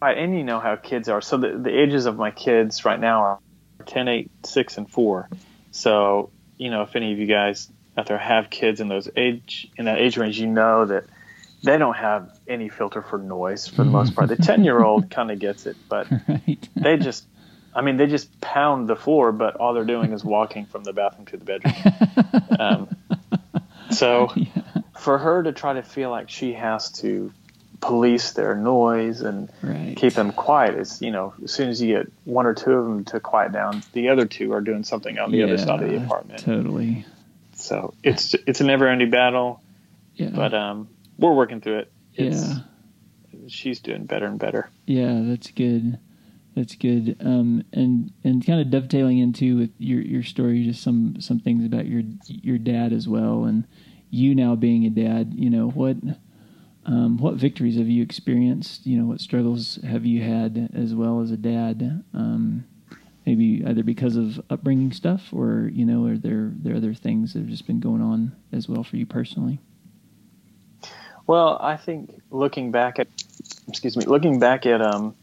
and 0.00 0.36
you 0.36 0.42
know 0.44 0.58
how 0.58 0.76
kids 0.76 1.08
are. 1.10 1.20
So 1.20 1.36
the, 1.36 1.50
the 1.58 1.70
ages 1.82 2.06
of 2.06 2.16
my 2.16 2.30
kids 2.30 2.84
right 2.86 2.98
now 2.98 3.20
are 3.22 3.38
10, 3.86 4.08
8, 4.08 4.30
6, 4.44 4.78
and 4.78 4.90
4. 4.90 5.28
So, 5.70 6.30
you 6.56 6.70
know, 6.70 6.82
if 6.82 6.96
any 6.96 7.12
of 7.12 7.18
you 7.18 7.26
guys 7.26 7.70
out 7.98 8.06
there 8.06 8.18
have 8.18 8.48
kids 8.50 8.80
in 8.80 8.88
those 8.88 9.08
age 9.16 9.66
in 9.76 9.84
that 9.86 9.98
age 9.98 10.16
range, 10.16 10.38
you 10.38 10.46
know 10.46 10.86
that 10.86 11.04
they 11.62 11.76
don't 11.78 11.96
have 11.96 12.30
any 12.48 12.68
filter 12.70 13.02
for 13.02 13.18
noise 13.18 13.66
for 13.68 13.84
the 13.84 13.90
most 13.90 14.14
part. 14.14 14.28
The 14.28 14.36
10 14.50 14.64
year 14.64 14.82
old 14.82 15.10
kind 15.10 15.30
of 15.30 15.38
gets 15.38 15.66
it, 15.66 15.76
but 15.90 16.06
Right. 16.28 16.68
they 16.74 16.96
just 16.96 17.26
I 17.74 17.80
mean, 17.82 17.96
they 17.96 18.06
just 18.06 18.40
pound 18.40 18.88
the 18.88 18.96
floor, 18.96 19.32
but 19.32 19.56
all 19.56 19.74
they're 19.74 19.84
doing 19.84 20.12
is 20.12 20.24
walking 20.24 20.66
from 20.66 20.84
the 20.84 20.92
bathroom 20.92 21.26
to 21.26 21.36
the 21.36 21.44
bedroom. 21.44 21.74
Um, 22.58 22.96
so 23.90 24.32
for 24.98 25.18
her 25.18 25.42
to 25.42 25.52
try 25.52 25.72
to 25.74 25.82
feel 25.82 26.10
like 26.10 26.30
she 26.30 26.52
has 26.52 26.90
to 27.00 27.32
police 27.80 28.30
their 28.32 28.54
noise 28.54 29.20
and 29.20 29.50
Right. 29.62 29.94
keep 29.96 30.14
them 30.14 30.32
quiet 30.32 30.74
is, 30.76 31.02
you 31.02 31.10
know, 31.10 31.34
as 31.42 31.52
soon 31.52 31.68
as 31.68 31.82
you 31.82 31.96
get 31.96 32.12
one 32.24 32.46
or 32.46 32.54
two 32.54 32.72
of 32.72 32.84
them 32.86 33.04
to 33.06 33.20
quiet 33.20 33.52
down, 33.52 33.82
the 33.92 34.08
other 34.08 34.24
two 34.24 34.52
are 34.52 34.60
doing 34.60 34.84
something 34.84 35.18
on 35.18 35.30
the 35.32 35.42
other 35.42 35.58
side 35.58 35.82
of 35.82 35.90
the 35.90 35.96
apartment. 35.96 36.40
Totally. 36.40 37.04
So 37.56 37.92
it's 38.02 38.34
it's 38.46 38.60
a 38.60 38.64
never 38.64 38.88
ending 38.88 39.10
battle, 39.10 39.60
Yeah. 40.14 40.30
but 40.32 40.54
um, 40.54 40.88
we're 41.18 41.34
working 41.34 41.60
through 41.60 41.78
it. 41.80 41.92
It's, 42.14 42.48
yeah. 42.48 42.58
She's 43.48 43.80
doing 43.80 44.04
better 44.06 44.26
and 44.26 44.38
better. 44.38 44.70
Yeah, 44.86 45.20
that's 45.24 45.50
good. 45.50 45.98
That's 46.54 46.76
good. 46.76 47.16
Um, 47.20 47.64
and 47.72 48.12
and 48.22 48.46
kind 48.46 48.60
of 48.60 48.70
dovetailing 48.70 49.18
into 49.18 49.56
with 49.56 49.70
your 49.78 50.00
your 50.00 50.22
story, 50.22 50.64
just 50.64 50.82
some 50.82 51.20
some 51.20 51.40
things 51.40 51.64
about 51.64 51.86
your 51.86 52.02
your 52.26 52.58
dad 52.58 52.92
as 52.92 53.08
well, 53.08 53.44
and 53.44 53.66
you 54.10 54.34
now 54.34 54.54
being 54.54 54.86
a 54.86 54.90
dad. 54.90 55.34
You 55.34 55.50
know 55.50 55.68
what 55.68 55.96
um, 56.86 57.18
what 57.18 57.34
victories 57.34 57.76
have 57.76 57.88
you 57.88 58.02
experienced? 58.02 58.86
You 58.86 58.98
know 58.98 59.06
what 59.06 59.20
struggles 59.20 59.76
have 59.82 60.06
you 60.06 60.22
had 60.22 60.70
as 60.74 60.94
well 60.94 61.20
as 61.20 61.32
a 61.32 61.36
dad? 61.36 62.04
Um, 62.14 62.64
maybe 63.26 63.64
either 63.66 63.82
because 63.82 64.16
of 64.16 64.40
upbringing 64.50 64.92
stuff, 64.92 65.32
or 65.32 65.70
you 65.72 65.84
know, 65.84 66.06
are 66.06 66.18
there 66.18 66.52
there 66.54 66.76
other 66.76 66.94
things 66.94 67.32
that 67.32 67.40
have 67.40 67.48
just 67.48 67.66
been 67.66 67.80
going 67.80 68.02
on 68.02 68.32
as 68.52 68.68
well 68.68 68.84
for 68.84 68.96
you 68.96 69.06
personally? 69.06 69.58
Well, 71.26 71.58
I 71.60 71.76
think 71.78 72.20
looking 72.30 72.70
back 72.70 72.98
at, 72.98 73.08
excuse 73.66 73.96
me, 73.96 74.04
looking 74.04 74.38
back 74.38 74.66
at 74.66 74.82
um, 74.82 75.14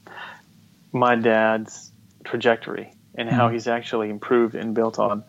my 0.92 1.16
dad's 1.16 1.92
trajectory 2.24 2.94
and 3.16 3.30
how 3.30 3.50
Mhm. 3.50 3.54
he's 3.54 3.68
actually 3.68 4.10
improved 4.10 4.56
and 4.56 4.74
built 4.74 5.00
on 5.00 5.24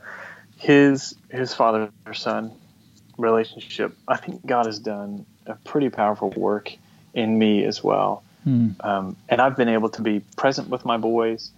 his 0.57 1.15
his 1.31 1.55
father 1.55 1.91
son 2.13 2.53
relationship. 3.19 3.97
I 4.07 4.17
think 4.17 4.45
God 4.47 4.67
has 4.67 4.79
done 4.79 5.27
a 5.47 5.55
pretty 5.65 5.91
powerful 5.91 6.31
work 6.31 6.73
in 7.15 7.39
me 7.39 7.65
as 7.65 7.83
well, 7.83 8.23
Hmm. 8.45 8.71
um, 8.81 9.17
and 9.29 9.41
I've 9.41 9.57
been 9.57 9.69
able 9.69 9.89
to 9.91 10.03
be 10.03 10.21
present 10.37 10.69
with 10.69 10.85
my 10.85 10.97
boys, 10.97 11.51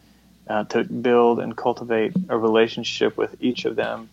uh, 0.48 0.64
to 0.64 0.84
build 0.84 1.38
and 1.40 1.56
cultivate 1.56 2.12
a 2.28 2.36
relationship 2.36 3.16
with 3.16 3.36
each 3.40 3.64
of 3.64 3.76
them. 3.76 4.08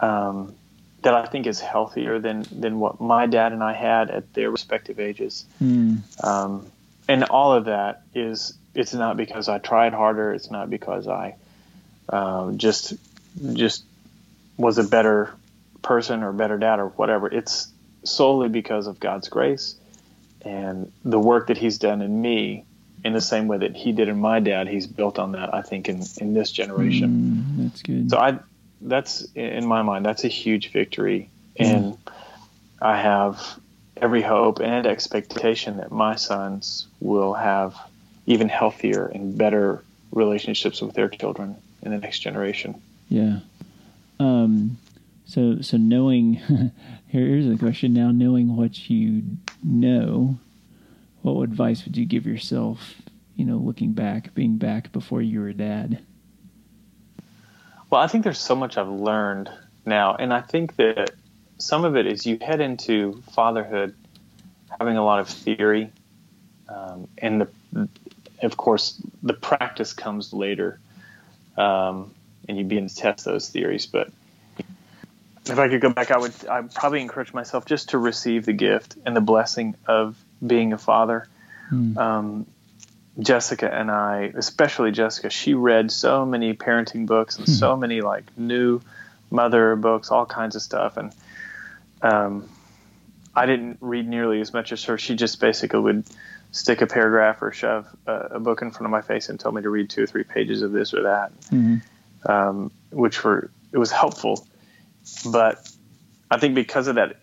Um, 0.00 0.54
that 1.02 1.14
I 1.14 1.26
think 1.26 1.46
is 1.48 1.60
healthier 1.60 2.20
than 2.20 2.44
than 2.52 2.78
what 2.78 3.00
my 3.00 3.26
dad 3.26 3.52
and 3.52 3.62
I 3.62 3.72
had 3.72 4.10
at 4.10 4.32
their 4.34 4.50
respective 4.50 5.00
ages. 5.00 5.44
Hmm. 5.58 5.96
Um, 6.22 6.66
and 7.08 7.24
all 7.24 7.52
of 7.52 7.64
that 7.64 8.02
is 8.14 8.54
it's 8.74 8.94
not 8.94 9.16
because 9.16 9.48
I 9.48 9.58
tried 9.58 9.92
harder. 9.92 10.32
It's 10.32 10.50
not 10.50 10.70
because 10.70 11.08
I 11.08 11.36
um, 12.08 12.58
just 12.58 12.94
just 13.52 13.84
was 14.56 14.78
a 14.78 14.84
better 14.84 15.32
person 15.82 16.22
or 16.22 16.32
better 16.32 16.58
dad 16.58 16.78
or 16.78 16.88
whatever. 16.88 17.26
It's 17.26 17.68
solely 18.04 18.48
because 18.48 18.86
of 18.86 19.00
God's 19.00 19.28
grace 19.28 19.76
and 20.42 20.90
the 21.04 21.18
work 21.18 21.48
that 21.48 21.58
He's 21.58 21.78
done 21.78 22.02
in 22.02 22.20
me. 22.20 22.64
In 23.04 23.14
the 23.14 23.20
same 23.20 23.48
way 23.48 23.58
that 23.58 23.74
He 23.74 23.90
did 23.90 24.08
in 24.08 24.20
my 24.20 24.38
dad, 24.38 24.68
He's 24.68 24.86
built 24.86 25.18
on 25.18 25.32
that. 25.32 25.52
I 25.52 25.62
think 25.62 25.88
in 25.88 26.02
in 26.18 26.34
this 26.34 26.52
generation. 26.52 27.44
Hmm, 27.56 27.64
that's 27.64 27.82
good. 27.82 28.10
So 28.10 28.18
I, 28.18 28.38
that's 28.80 29.22
in 29.34 29.66
my 29.66 29.82
mind, 29.82 30.06
that's 30.06 30.24
a 30.24 30.28
huge 30.28 30.70
victory, 30.70 31.28
and 31.56 31.98
I 32.80 32.96
have 32.96 33.58
every 33.96 34.22
hope 34.22 34.60
and 34.60 34.86
expectation 34.86 35.78
that 35.78 35.90
my 35.90 36.16
sons 36.16 36.86
will 37.00 37.34
have 37.34 37.76
even 38.26 38.48
healthier 38.48 39.06
and 39.06 39.36
better 39.36 39.82
relationships 40.12 40.80
with 40.80 40.94
their 40.94 41.08
children 41.08 41.56
in 41.82 41.90
the 41.90 41.98
next 41.98 42.20
generation. 42.20 42.80
Yeah. 43.08 43.40
Um, 44.20 44.78
so 45.26 45.60
so 45.60 45.76
knowing 45.76 46.34
here, 47.08 47.26
here's 47.26 47.48
the 47.48 47.56
question 47.56 47.92
now 47.92 48.10
knowing 48.10 48.56
what 48.56 48.90
you 48.90 49.22
know, 49.62 50.38
what 51.22 51.42
advice 51.42 51.84
would 51.84 51.96
you 51.96 52.04
give 52.04 52.26
yourself, 52.26 52.94
you 53.36 53.44
know, 53.44 53.56
looking 53.56 53.92
back, 53.92 54.34
being 54.34 54.56
back 54.56 54.92
before 54.92 55.22
you 55.22 55.40
were 55.40 55.48
a 55.48 55.54
dad? 55.54 56.02
Well, 57.90 58.00
I 58.00 58.06
think 58.06 58.24
there's 58.24 58.38
so 58.38 58.54
much 58.54 58.78
I've 58.78 58.88
learned 58.88 59.50
now, 59.84 60.14
and 60.14 60.32
I 60.32 60.40
think 60.40 60.76
that 60.76 61.10
some 61.58 61.84
of 61.84 61.96
it 61.96 62.06
is 62.06 62.26
you 62.26 62.38
head 62.40 62.60
into 62.60 63.22
fatherhood 63.32 63.94
having 64.78 64.96
a 64.96 65.04
lot 65.04 65.20
of 65.20 65.28
theory, 65.28 65.90
um, 66.68 67.08
and 67.18 67.42
the, 67.72 67.88
of 68.42 68.56
course, 68.56 69.00
the 69.22 69.34
practice 69.34 69.92
comes 69.92 70.32
later, 70.32 70.80
um, 71.56 72.12
and 72.48 72.58
you 72.58 72.64
begin 72.64 72.88
to 72.88 72.94
test 72.94 73.24
those 73.24 73.48
theories. 73.48 73.86
But 73.86 74.10
if 75.46 75.58
I 75.58 75.68
could 75.68 75.80
go 75.80 75.90
back, 75.90 76.10
I 76.10 76.18
would 76.18 76.32
I'd 76.46 76.74
probably 76.74 77.00
encourage 77.00 77.32
myself 77.32 77.64
just 77.66 77.90
to 77.90 77.98
receive 77.98 78.44
the 78.44 78.52
gift 78.52 78.96
and 79.06 79.16
the 79.16 79.20
blessing 79.20 79.76
of 79.86 80.16
being 80.44 80.72
a 80.72 80.78
father. 80.78 81.28
Hmm. 81.68 81.98
Um, 81.98 82.46
Jessica 83.18 83.72
and 83.72 83.90
I, 83.90 84.32
especially 84.34 84.90
Jessica, 84.90 85.28
she 85.28 85.54
read 85.54 85.90
so 85.90 86.24
many 86.24 86.54
parenting 86.54 87.06
books 87.06 87.36
and 87.36 87.46
so 87.48 87.76
many 87.76 88.00
like 88.00 88.24
new 88.38 88.80
mother 89.30 89.76
books, 89.76 90.10
all 90.10 90.24
kinds 90.24 90.56
of 90.56 90.62
stuff. 90.62 90.96
And 90.96 91.12
um, 92.00 92.48
I 93.34 93.46
didn't 93.46 93.78
read 93.80 94.08
nearly 94.08 94.40
as 94.40 94.52
much 94.52 94.72
as 94.72 94.84
her. 94.84 94.96
She 94.96 95.14
just 95.14 95.40
basically 95.40 95.80
would 95.80 96.04
stick 96.52 96.80
a 96.82 96.86
paragraph 96.86 97.42
or 97.42 97.50
shove 97.52 97.86
a, 98.06 98.12
a 98.32 98.40
book 98.40 98.62
in 98.62 98.70
front 98.70 98.84
of 98.86 98.90
my 98.90 99.00
face 99.00 99.28
and 99.28 99.40
tell 99.40 99.50
me 99.52 99.62
to 99.62 99.70
read 99.70 99.90
two 99.90 100.04
or 100.04 100.06
three 100.06 100.22
pages 100.24 100.62
of 100.62 100.70
this 100.70 100.94
or 100.94 101.02
that, 101.02 101.32
Mhm. 101.50 101.82
um, 102.26 102.70
which 102.90 103.24
were 103.24 103.50
it 103.72 103.78
was 103.78 103.90
helpful. 103.90 104.46
But 105.30 105.66
I 106.30 106.38
think 106.38 106.54
because 106.54 106.86
of 106.88 106.94
that, 106.96 107.16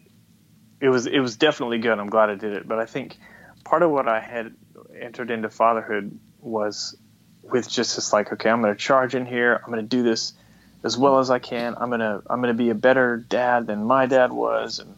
it 0.82 0.90
was 0.90 1.06
it 1.06 1.20
was 1.20 1.38
definitely 1.38 1.78
good. 1.80 1.98
I'm 2.00 2.10
glad 2.10 2.30
I 2.30 2.36
did 2.36 2.54
it. 2.54 2.68
But 2.68 2.80
I 2.80 2.86
think 2.86 3.18
part 3.64 3.84
of 3.84 3.92
what 3.92 4.08
I 4.08 4.20
had 4.20 4.54
entered 5.00 5.30
into 5.32 5.50
fatherhood 5.50 6.18
was 6.42 6.98
with 7.44 7.70
just 7.70 7.96
this 7.96 8.12
like, 8.14 8.32
okay, 8.34 8.50
I'm 8.50 8.62
going 8.62 8.74
to 8.74 8.80
charge 8.80 9.14
in 9.16 9.26
here. 9.26 9.56
I'm 9.64 9.72
going 9.72 9.84
to 9.88 9.96
do 9.98 10.04
this 10.04 10.34
as 10.84 10.98
well 10.98 11.20
as 11.20 11.30
I 11.30 11.40
can. 11.40 11.76
I'm 11.78 11.90
going 11.90 12.00
to 12.00 12.22
I'm 12.30 12.42
going 12.42 12.54
to 12.56 12.58
be 12.58 12.70
a 12.70 12.76
better 12.76 13.18
dad 13.18 13.68
than 13.68 13.84
my 13.84 14.06
dad 14.08 14.32
was. 14.32 14.80
And 14.80 14.96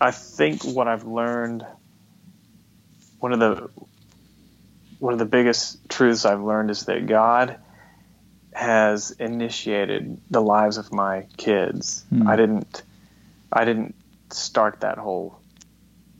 I 0.00 0.10
think 0.10 0.62
what 0.64 0.88
I've 0.88 1.04
learned, 1.04 1.64
one 3.22 3.32
of 3.32 3.38
the 3.38 3.70
one 4.98 5.12
of 5.12 5.18
the 5.18 5.24
biggest 5.24 5.88
truths 5.88 6.24
I've 6.24 6.42
learned 6.42 6.70
is 6.70 6.84
that 6.86 7.06
God 7.06 7.56
has 8.52 9.12
initiated 9.12 10.20
the 10.30 10.40
lives 10.40 10.76
of 10.76 10.92
my 10.92 11.26
kids. 11.36 12.04
Hmm. 12.10 12.26
I 12.26 12.36
didn't 12.36 12.82
I 13.52 13.64
didn't 13.64 13.94
start 14.30 14.80
that 14.80 14.98
whole 14.98 15.38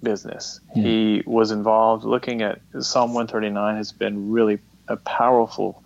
business. 0.03 0.61
Yeah. 0.77 0.83
He 0.83 1.23
was 1.27 1.51
involved 1.51 2.05
looking 2.05 2.43
at 2.43 2.61
Psalm 2.81 3.15
139 3.15 3.77
has 3.77 3.93
been 3.93 4.31
really 4.31 4.61
a 4.89 4.97
powerful 4.97 5.83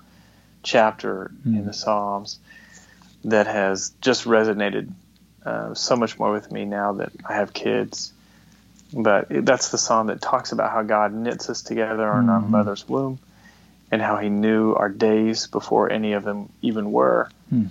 chapter 0.62 1.30
Hmm. 1.44 1.56
in 1.56 1.64
the 1.66 1.72
Psalms 1.72 2.38
that 3.24 3.46
has 3.46 3.90
just 4.02 4.24
resonated 4.24 4.92
uh, 5.44 5.72
so 5.74 5.96
much 5.96 6.18
more 6.18 6.32
with 6.32 6.52
me 6.52 6.64
now 6.64 6.92
that 6.94 7.12
I 7.28 7.34
have 7.34 7.52
kids. 7.54 8.12
But 8.92 9.30
it, 9.30 9.44
that's 9.46 9.70
the 9.70 9.78
psalm 9.78 10.06
that 10.08 10.20
talks 10.22 10.52
about 10.52 10.70
how 10.70 10.82
God 10.82 11.12
knits 11.12 11.50
us 11.50 11.62
together 11.62 12.04
in 12.18 12.28
our 12.28 12.40
Mhm. 12.40 12.50
mother's 12.50 12.88
womb, 12.88 13.18
and 13.90 14.00
how 14.00 14.16
He 14.18 14.28
knew 14.28 14.74
our 14.74 14.88
days 14.88 15.46
before 15.46 15.90
any 15.90 16.12
of 16.12 16.24
them 16.24 16.48
even 16.62 16.92
were. 16.92 17.28
Hmm. 17.50 17.66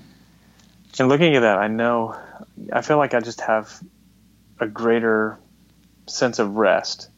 And 1.00 1.10
looking 1.10 1.36
at 1.36 1.42
that, 1.42 1.58
I 1.58 1.68
know, 1.68 2.16
I 2.72 2.82
feel 2.82 2.98
like 2.98 3.14
I 3.14 3.20
just 3.20 3.42
have 3.42 3.82
a 4.60 4.68
greater 4.68 5.38
sense 6.08 6.40
of 6.40 6.56
rest, 6.56 7.10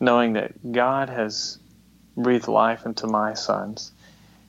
knowing 0.00 0.32
that 0.34 0.72
God 0.72 1.08
has 1.10 1.58
breathed 2.16 2.48
life 2.48 2.86
into 2.86 3.06
my 3.06 3.34
sons 3.34 3.92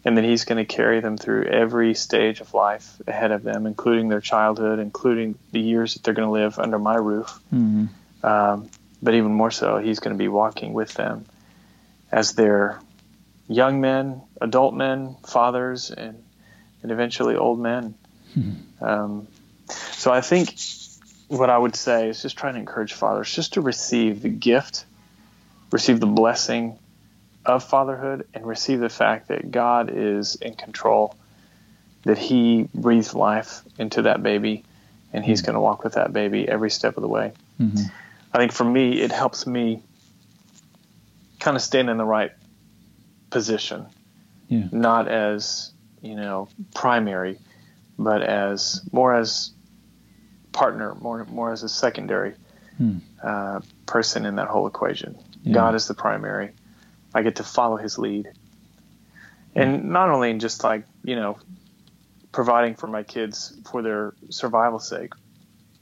and 0.03 0.17
that 0.17 0.23
He's 0.23 0.45
going 0.45 0.63
to 0.63 0.65
carry 0.65 0.99
them 0.99 1.17
through 1.17 1.45
every 1.45 1.93
stage 1.95 2.39
of 2.39 2.53
life 2.53 3.01
ahead 3.07 3.31
of 3.31 3.43
them, 3.43 3.65
including 3.65 4.09
their 4.09 4.21
childhood, 4.21 4.79
including 4.79 5.35
the 5.51 5.59
years 5.59 5.93
that 5.95 6.03
they're 6.03 6.13
going 6.13 6.27
to 6.27 6.31
live 6.31 6.59
under 6.59 6.77
my 6.79 6.95
roof. 6.95 7.39
Mhm. 7.53 7.87
Um, 8.25 8.69
but 9.03 9.13
even 9.13 9.33
more 9.33 9.51
so, 9.51 9.77
He's 9.77 9.99
going 9.99 10.15
to 10.15 10.17
be 10.17 10.27
walking 10.27 10.73
with 10.73 10.93
them 10.95 11.25
as 12.11 12.33
they're 12.33 12.79
young 13.47 13.81
men, 13.81 14.21
adult 14.41 14.73
men, 14.73 15.15
fathers, 15.27 15.91
and, 15.91 16.23
and 16.81 16.91
eventually 16.91 17.35
old 17.35 17.59
men. 17.59 17.93
Um, 18.81 19.27
so 19.69 20.11
I 20.11 20.21
think 20.21 20.55
what 21.27 21.49
I 21.49 21.57
would 21.57 21.75
say 21.75 22.09
is 22.09 22.21
just 22.21 22.37
trying 22.37 22.53
to 22.53 22.59
encourage 22.59 22.93
fathers 22.93 23.33
just 23.33 23.53
to 23.53 23.61
receive 23.61 24.21
the 24.21 24.29
gift, 24.29 24.85
receive 25.71 25.99
the 25.99 26.07
blessing 26.07 26.77
of 27.45 27.63
fatherhood, 27.63 28.27
and 28.33 28.45
receive 28.45 28.79
the 28.79 28.89
fact 28.89 29.27
that 29.27 29.51
God 29.51 29.91
is 29.93 30.35
in 30.35 30.55
control, 30.55 31.15
that 32.03 32.17
He 32.17 32.67
breathed 32.73 33.13
life 33.13 33.61
into 33.77 34.03
that 34.03 34.23
baby, 34.23 34.63
and 35.13 35.23
He's 35.23 35.41
going 35.43 35.53
to 35.53 35.59
walk 35.59 35.83
with 35.83 35.93
that 35.93 36.11
baby 36.11 36.47
every 36.49 36.71
step 36.71 36.97
of 36.97 37.01
the 37.01 37.07
way. 37.07 37.33
Mhm. 37.61 37.91
I 38.35 38.37
think 38.37 38.51
for 38.51 38.65
me, 38.65 38.99
it 38.99 39.13
helps 39.13 39.47
me 39.47 39.81
kind 41.39 41.55
of 41.55 41.63
stand 41.63 41.89
in 41.89 41.95
the 41.95 42.03
right 42.03 42.31
position, 43.29 43.85
Yeah. 44.49 44.67
not 44.73 45.07
as 45.07 45.71
you 46.01 46.15
know 46.15 46.49
primary, 46.73 47.39
but 47.97 48.21
as 48.21 48.81
more 48.91 49.13
as 49.15 49.51
partner, 50.51 50.95
more 50.95 51.23
more 51.25 51.53
as 51.53 51.63
a 51.63 51.69
secondary 51.69 52.33
Hmm. 52.77 52.97
uh, 53.23 53.61
person 53.85 54.25
in 54.25 54.35
that 54.35 54.49
whole 54.49 54.67
equation. 54.67 55.17
Yeah. 55.43 55.53
God 55.53 55.75
is 55.75 55.87
the 55.87 55.93
primary. 55.93 56.51
I 57.13 57.21
get 57.21 57.37
to 57.37 57.43
follow 57.43 57.77
His 57.77 57.97
lead, 57.97 58.27
and 59.55 59.85
not 59.91 60.09
only 60.09 60.29
in 60.29 60.39
just 60.41 60.61
like 60.61 60.83
you 61.05 61.15
know 61.15 61.37
providing 62.33 62.75
for 62.75 62.87
my 62.87 63.03
kids 63.03 63.57
for 63.71 63.81
their 63.81 64.13
survival 64.29 64.79
sake, 64.79 65.13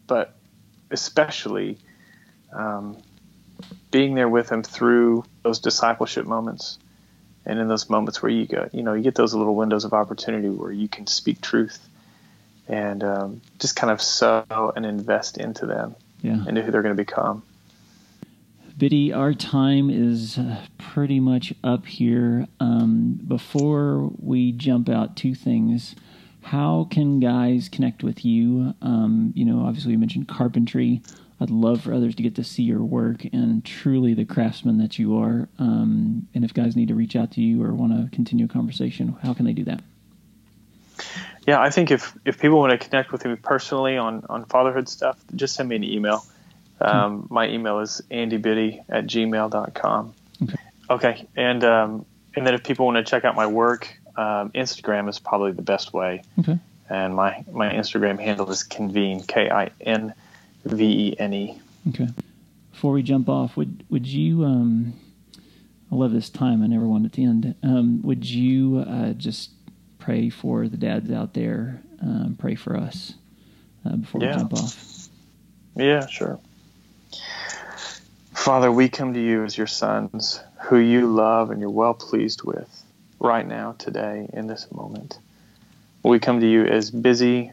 but 0.05 0.35
especially 0.91 1.79
um, 2.53 2.97
being 3.91 4.15
there 4.15 4.29
with 4.29 4.47
them 4.47 4.63
through 4.63 5.23
those 5.43 5.59
discipleship 5.59 6.25
moments 6.25 6.77
and 7.45 7.59
in 7.59 7.67
those 7.67 7.89
moments 7.89 8.21
where 8.21 8.31
you 8.31 8.45
go 8.45 8.69
you 8.73 8.83
know 8.83 8.93
you 8.93 9.03
get 9.03 9.15
those 9.15 9.33
little 9.33 9.55
windows 9.55 9.85
of 9.85 9.93
opportunity 9.93 10.49
where 10.49 10.71
you 10.71 10.87
can 10.87 11.07
speak 11.07 11.41
truth 11.41 11.87
and 12.67 13.03
um, 13.03 13.41
just 13.59 13.75
kind 13.75 13.91
of 13.91 14.01
sow 14.01 14.71
and 14.75 14.85
invest 14.85 15.37
into 15.37 15.65
them 15.65 15.95
Yeah. 16.21 16.43
into 16.47 16.61
who 16.61 16.71
they're 16.71 16.81
going 16.81 16.95
to 16.95 17.01
become 17.01 17.43
Biddy, 18.75 19.13
our 19.13 19.33
time 19.35 19.91
is 19.91 20.37
uh, 20.39 20.65
pretty 20.79 21.19
much 21.19 21.53
up 21.63 21.85
here. 21.85 22.47
Um, 22.59 23.19
before 23.27 24.09
we 24.19 24.51
jump 24.51 24.89
out, 24.89 25.15
two 25.15 25.35
things. 25.35 25.95
How 26.41 26.87
can 26.89 27.19
guys 27.19 27.69
connect 27.69 28.03
with 28.03 28.25
you? 28.25 28.73
Um, 28.81 29.31
you 29.35 29.45
know, 29.45 29.63
obviously, 29.65 29.91
you 29.91 29.99
mentioned 29.99 30.27
carpentry. 30.27 31.03
I'd 31.43 31.49
love 31.51 31.81
for 31.81 31.93
others 31.93 32.15
to 32.15 32.23
get 32.23 32.35
to 32.35 32.43
see 32.43 32.63
your 32.63 32.81
work 32.81 33.25
and 33.25 33.63
truly 33.63 34.13
the 34.13 34.25
craftsman 34.25 34.77
that 34.79 34.97
you 34.97 35.17
are. 35.17 35.47
Um, 35.59 36.27
and 36.33 36.43
if 36.43 36.53
guys 36.53 36.75
need 36.75 36.87
to 36.87 36.95
reach 36.95 37.15
out 37.15 37.31
to 37.33 37.41
you 37.41 37.61
or 37.63 37.73
want 37.73 37.91
to 37.93 38.15
continue 38.15 38.45
a 38.45 38.47
conversation, 38.47 39.15
how 39.21 39.33
can 39.33 39.45
they 39.45 39.53
do 39.53 39.65
that? 39.65 39.81
yeah 41.47 41.59
i 41.59 41.69
think 41.69 41.91
if 41.91 42.15
if 42.23 42.39
people 42.39 42.59
want 42.59 42.71
to 42.71 42.77
connect 42.77 43.11
with 43.11 43.25
me 43.25 43.35
personally 43.35 43.97
on 43.97 44.23
on 44.29 44.45
fatherhood 44.45 44.87
stuff 44.87 45.19
just 45.35 45.55
send 45.55 45.67
me 45.67 45.75
an 45.75 45.83
email 45.83 46.23
um, 46.81 47.27
my 47.29 47.47
email 47.49 47.79
is 47.79 48.01
andybiddy 48.11 48.83
at 48.89 49.05
gmail.com 49.05 50.13
Okay. 50.43 50.55
okay 50.89 51.27
and 51.35 51.63
um, 51.63 52.05
and 52.35 52.45
then 52.45 52.53
if 52.53 52.63
people 52.63 52.85
want 52.85 52.97
to 52.97 53.03
check 53.03 53.25
out 53.25 53.35
my 53.35 53.47
work 53.47 53.93
um, 54.15 54.51
instagram 54.51 55.09
is 55.09 55.19
probably 55.19 55.51
the 55.51 55.61
best 55.63 55.93
way 55.93 56.21
Okay. 56.39 56.57
and 56.89 57.15
my 57.15 57.43
my 57.51 57.73
instagram 57.73 58.19
handle 58.19 58.49
is 58.51 58.63
kinvene 58.63 59.25
k-i-n-v-e-n-e 60.67 61.59
Okay. 61.89 62.07
Before 62.71 62.93
we 62.93 63.03
jump 63.03 63.27
off, 63.29 63.55
would 63.57 63.83
would 63.89 64.07
you? 64.07 64.45
Um, 64.45 64.93
I 65.91 65.95
love 65.95 66.11
this 66.11 66.29
time. 66.29 66.63
I 66.63 66.67
never 66.67 66.87
want 66.87 67.05
it 67.05 67.13
to 67.13 67.23
end. 67.23 67.55
Um, 67.61 68.01
would 68.03 68.27
you 68.29 68.79
uh, 68.87 69.13
just 69.13 69.51
pray 69.99 70.29
for 70.29 70.67
the 70.67 70.77
dads 70.77 71.11
out 71.11 71.33
there? 71.33 71.81
Um, 72.01 72.35
pray 72.39 72.55
for 72.55 72.75
us 72.77 73.13
uh, 73.85 73.97
before 73.97 74.21
Yeah. 74.21 74.33
we 74.33 74.39
jump 74.39 74.53
off. 74.53 75.07
Yeah, 75.75 76.07
sure. 76.07 76.39
Father, 78.33 78.71
we 78.71 78.89
come 78.89 79.13
to 79.13 79.21
you 79.21 79.43
as 79.43 79.57
your 79.57 79.67
sons, 79.67 80.41
who 80.63 80.77
you 80.77 81.07
love 81.07 81.51
and 81.51 81.59
you're 81.61 81.69
well 81.69 81.93
pleased 81.93 82.43
with 82.43 82.83
right 83.19 83.47
now, 83.47 83.73
today, 83.77 84.27
in 84.33 84.47
this 84.47 84.67
moment. 84.71 85.17
We 86.03 86.19
come 86.19 86.39
to 86.41 86.47
you 86.49 86.65
as 86.65 86.91
busy 86.91 87.51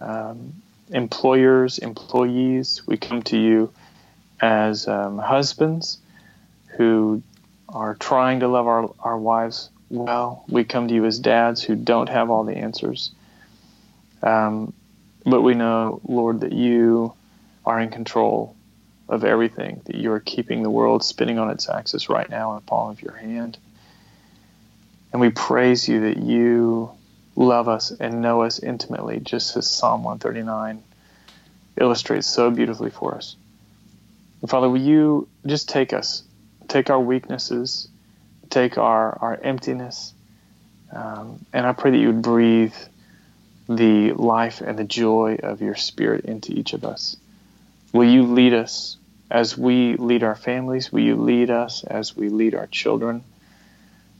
um, 0.00 0.54
employers, 0.90 1.78
employees. 1.78 2.82
We 2.86 2.96
come 2.96 3.22
to 3.24 3.38
you 3.38 3.72
as 4.40 4.86
um, 4.88 5.18
husbands 5.18 5.98
who 6.76 7.22
are 7.68 7.94
trying 7.94 8.40
to 8.40 8.48
love 8.48 8.66
our, 8.66 8.94
our 9.00 9.18
wives 9.18 9.70
well. 9.90 10.44
We 10.48 10.64
come 10.64 10.88
to 10.88 10.94
you 10.94 11.04
as 11.04 11.18
dads 11.18 11.62
who 11.62 11.74
don't 11.74 12.08
have 12.08 12.30
all 12.30 12.44
the 12.44 12.56
answers. 12.56 13.10
Um, 14.22 14.72
but 15.24 15.42
we 15.42 15.54
know, 15.54 16.00
Lord, 16.06 16.40
that 16.40 16.52
you 16.52 17.14
are 17.64 17.80
in 17.80 17.90
control 17.90 18.54
of 19.08 19.24
everything, 19.24 19.80
that 19.84 19.96
you 19.96 20.12
are 20.12 20.20
keeping 20.20 20.62
the 20.62 20.70
world 20.70 21.04
spinning 21.04 21.38
on 21.38 21.50
its 21.50 21.68
axis 21.68 22.08
right 22.08 22.28
now 22.28 22.50
in 22.50 22.56
the 22.56 22.62
palm 22.62 22.90
of 22.90 23.02
your 23.02 23.14
hand. 23.14 23.58
And 25.12 25.20
we 25.20 25.30
praise 25.30 25.88
you 25.88 26.00
that 26.02 26.18
you 26.18 26.90
love 27.36 27.68
us 27.68 27.90
and 27.92 28.22
know 28.22 28.42
us 28.42 28.58
intimately, 28.58 29.20
just 29.20 29.56
as 29.56 29.70
Psalm 29.70 30.02
139 30.02 30.82
illustrates 31.78 32.26
so 32.26 32.50
beautifully 32.50 32.90
for 32.90 33.14
us. 33.14 33.36
And 34.40 34.50
Father, 34.50 34.68
will 34.68 34.80
you 34.80 35.28
just 35.46 35.68
take 35.68 35.92
us, 35.92 36.22
take 36.66 36.90
our 36.90 37.00
weaknesses, 37.00 37.88
take 38.48 38.78
our, 38.78 39.18
our 39.20 39.38
emptiness, 39.42 40.14
um, 40.92 41.44
and 41.52 41.66
I 41.66 41.72
pray 41.72 41.90
that 41.90 41.98
you 41.98 42.08
would 42.08 42.22
breathe 42.22 42.74
the 43.68 44.12
life 44.12 44.60
and 44.60 44.78
the 44.78 44.84
joy 44.84 45.38
of 45.42 45.60
your 45.60 45.74
Spirit 45.74 46.24
into 46.24 46.52
each 46.52 46.72
of 46.72 46.84
us. 46.84 47.16
Will 47.92 48.08
you 48.08 48.22
lead 48.22 48.54
us 48.54 48.96
as 49.30 49.58
we 49.58 49.96
lead 49.96 50.22
our 50.22 50.36
families? 50.36 50.92
Will 50.92 51.00
you 51.00 51.16
lead 51.16 51.50
us 51.50 51.82
as 51.82 52.16
we 52.16 52.28
lead 52.28 52.54
our 52.54 52.68
children? 52.68 53.24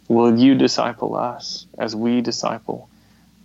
Will 0.08 0.36
you 0.36 0.56
disciple 0.56 1.14
us 1.14 1.66
as 1.78 1.94
we 1.94 2.20
disciple 2.20 2.88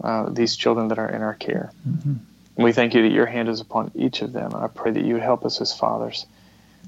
uh, 0.03 0.29
these 0.29 0.55
children 0.55 0.87
that 0.89 0.99
are 0.99 1.09
in 1.09 1.21
our 1.21 1.33
care? 1.35 1.71
Mm-hmm. 1.87 2.13
And 2.57 2.63
we 2.65 2.73
thank 2.73 2.93
you 2.93 3.01
that 3.03 3.11
your 3.11 3.25
hand 3.25 3.49
is 3.49 3.61
upon 3.61 3.91
each 3.95 4.21
of 4.21 4.33
them. 4.33 4.53
And 4.53 4.63
I 4.63 4.67
pray 4.67 4.91
that 4.91 5.03
you 5.03 5.13
would 5.13 5.23
help 5.23 5.45
us 5.45 5.61
as 5.61 5.73
fathers 5.73 6.25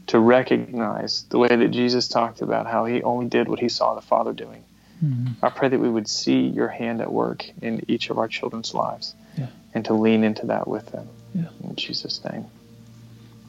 to 0.08 0.20
recognize 0.20 1.24
the 1.30 1.38
way 1.38 1.48
that 1.48 1.72
Jesus 1.72 2.08
talked 2.08 2.42
about 2.42 2.68
how 2.68 2.86
he 2.86 3.02
only 3.04 3.28
did 3.28 3.48
what 3.48 3.60
he 3.60 3.70
saw 3.70 3.96
the 3.96 4.02
Father 4.02 4.34
doing. 4.34 4.64
Mm-hmm. 5.04 5.46
I 5.46 5.50
pray 5.50 5.70
that 5.70 5.80
we 5.80 5.90
would 5.90 6.08
see 6.08 6.42
your 6.48 6.68
hand 6.68 7.02
at 7.02 7.12
work 7.12 7.46
in 7.62 7.84
each 7.88 8.10
of 8.10 8.18
our 8.18 8.28
children's 8.28 8.74
lives 8.74 9.16
Yeah. 9.38 9.48
and 9.74 9.86
to 9.86 9.94
lean 9.94 10.24
into 10.24 10.48
that 10.48 10.68
with 10.68 10.88
them. 10.92 11.08
Yeah. 11.34 11.46
In 11.64 11.76
Jesus' 11.76 12.24
name. 12.24 12.46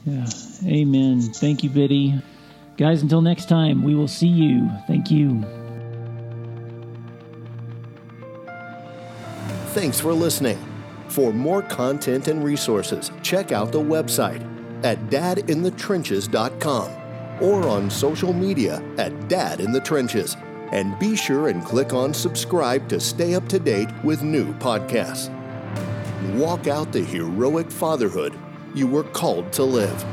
Yeah. 0.07 0.27
Amen. 0.67 1.21
Thank 1.21 1.63
you, 1.65 1.71
Biddy. 1.71 2.21
Guys, 2.77 3.03
until 3.03 3.21
next 3.23 3.49
time, 3.49 3.83
we 3.83 3.95
will 3.95 4.09
see 4.09 4.29
you. 4.29 4.69
Thank 4.87 5.11
you. 5.11 5.45
Thanks 9.75 9.99
for 9.99 10.13
listening. 10.13 10.57
For 11.09 11.33
more 11.33 11.61
content 11.61 12.29
and 12.29 12.45
resources, 12.45 13.11
check 13.23 13.51
out 13.51 13.73
the 13.73 13.81
website 13.81 14.41
at 14.85 15.11
dadinthetrenches.com 15.11 17.43
or 17.43 17.67
on 17.67 17.91
social 17.91 18.33
media 18.33 18.81
at 18.99 19.27
Dad 19.27 19.59
in 19.59 19.73
the 19.73 19.81
Trenches. 19.81 20.37
And 20.71 20.97
be 21.01 21.17
sure 21.17 21.49
and 21.49 21.65
click 21.65 21.93
on 21.93 22.15
subscribe 22.15 22.89
to 22.89 23.01
stay 23.01 23.35
up 23.35 23.49
to 23.49 23.59
date 23.59 23.89
with 24.05 24.23
new 24.23 24.55
podcasts. 24.55 25.29
Walk 26.37 26.69
out 26.69 26.93
the 26.93 27.03
heroic 27.03 27.69
fatherhood 27.69 28.39
you 28.77 28.87
were 28.87 29.03
called 29.03 29.53
to 29.55 29.65
live. 29.65 30.05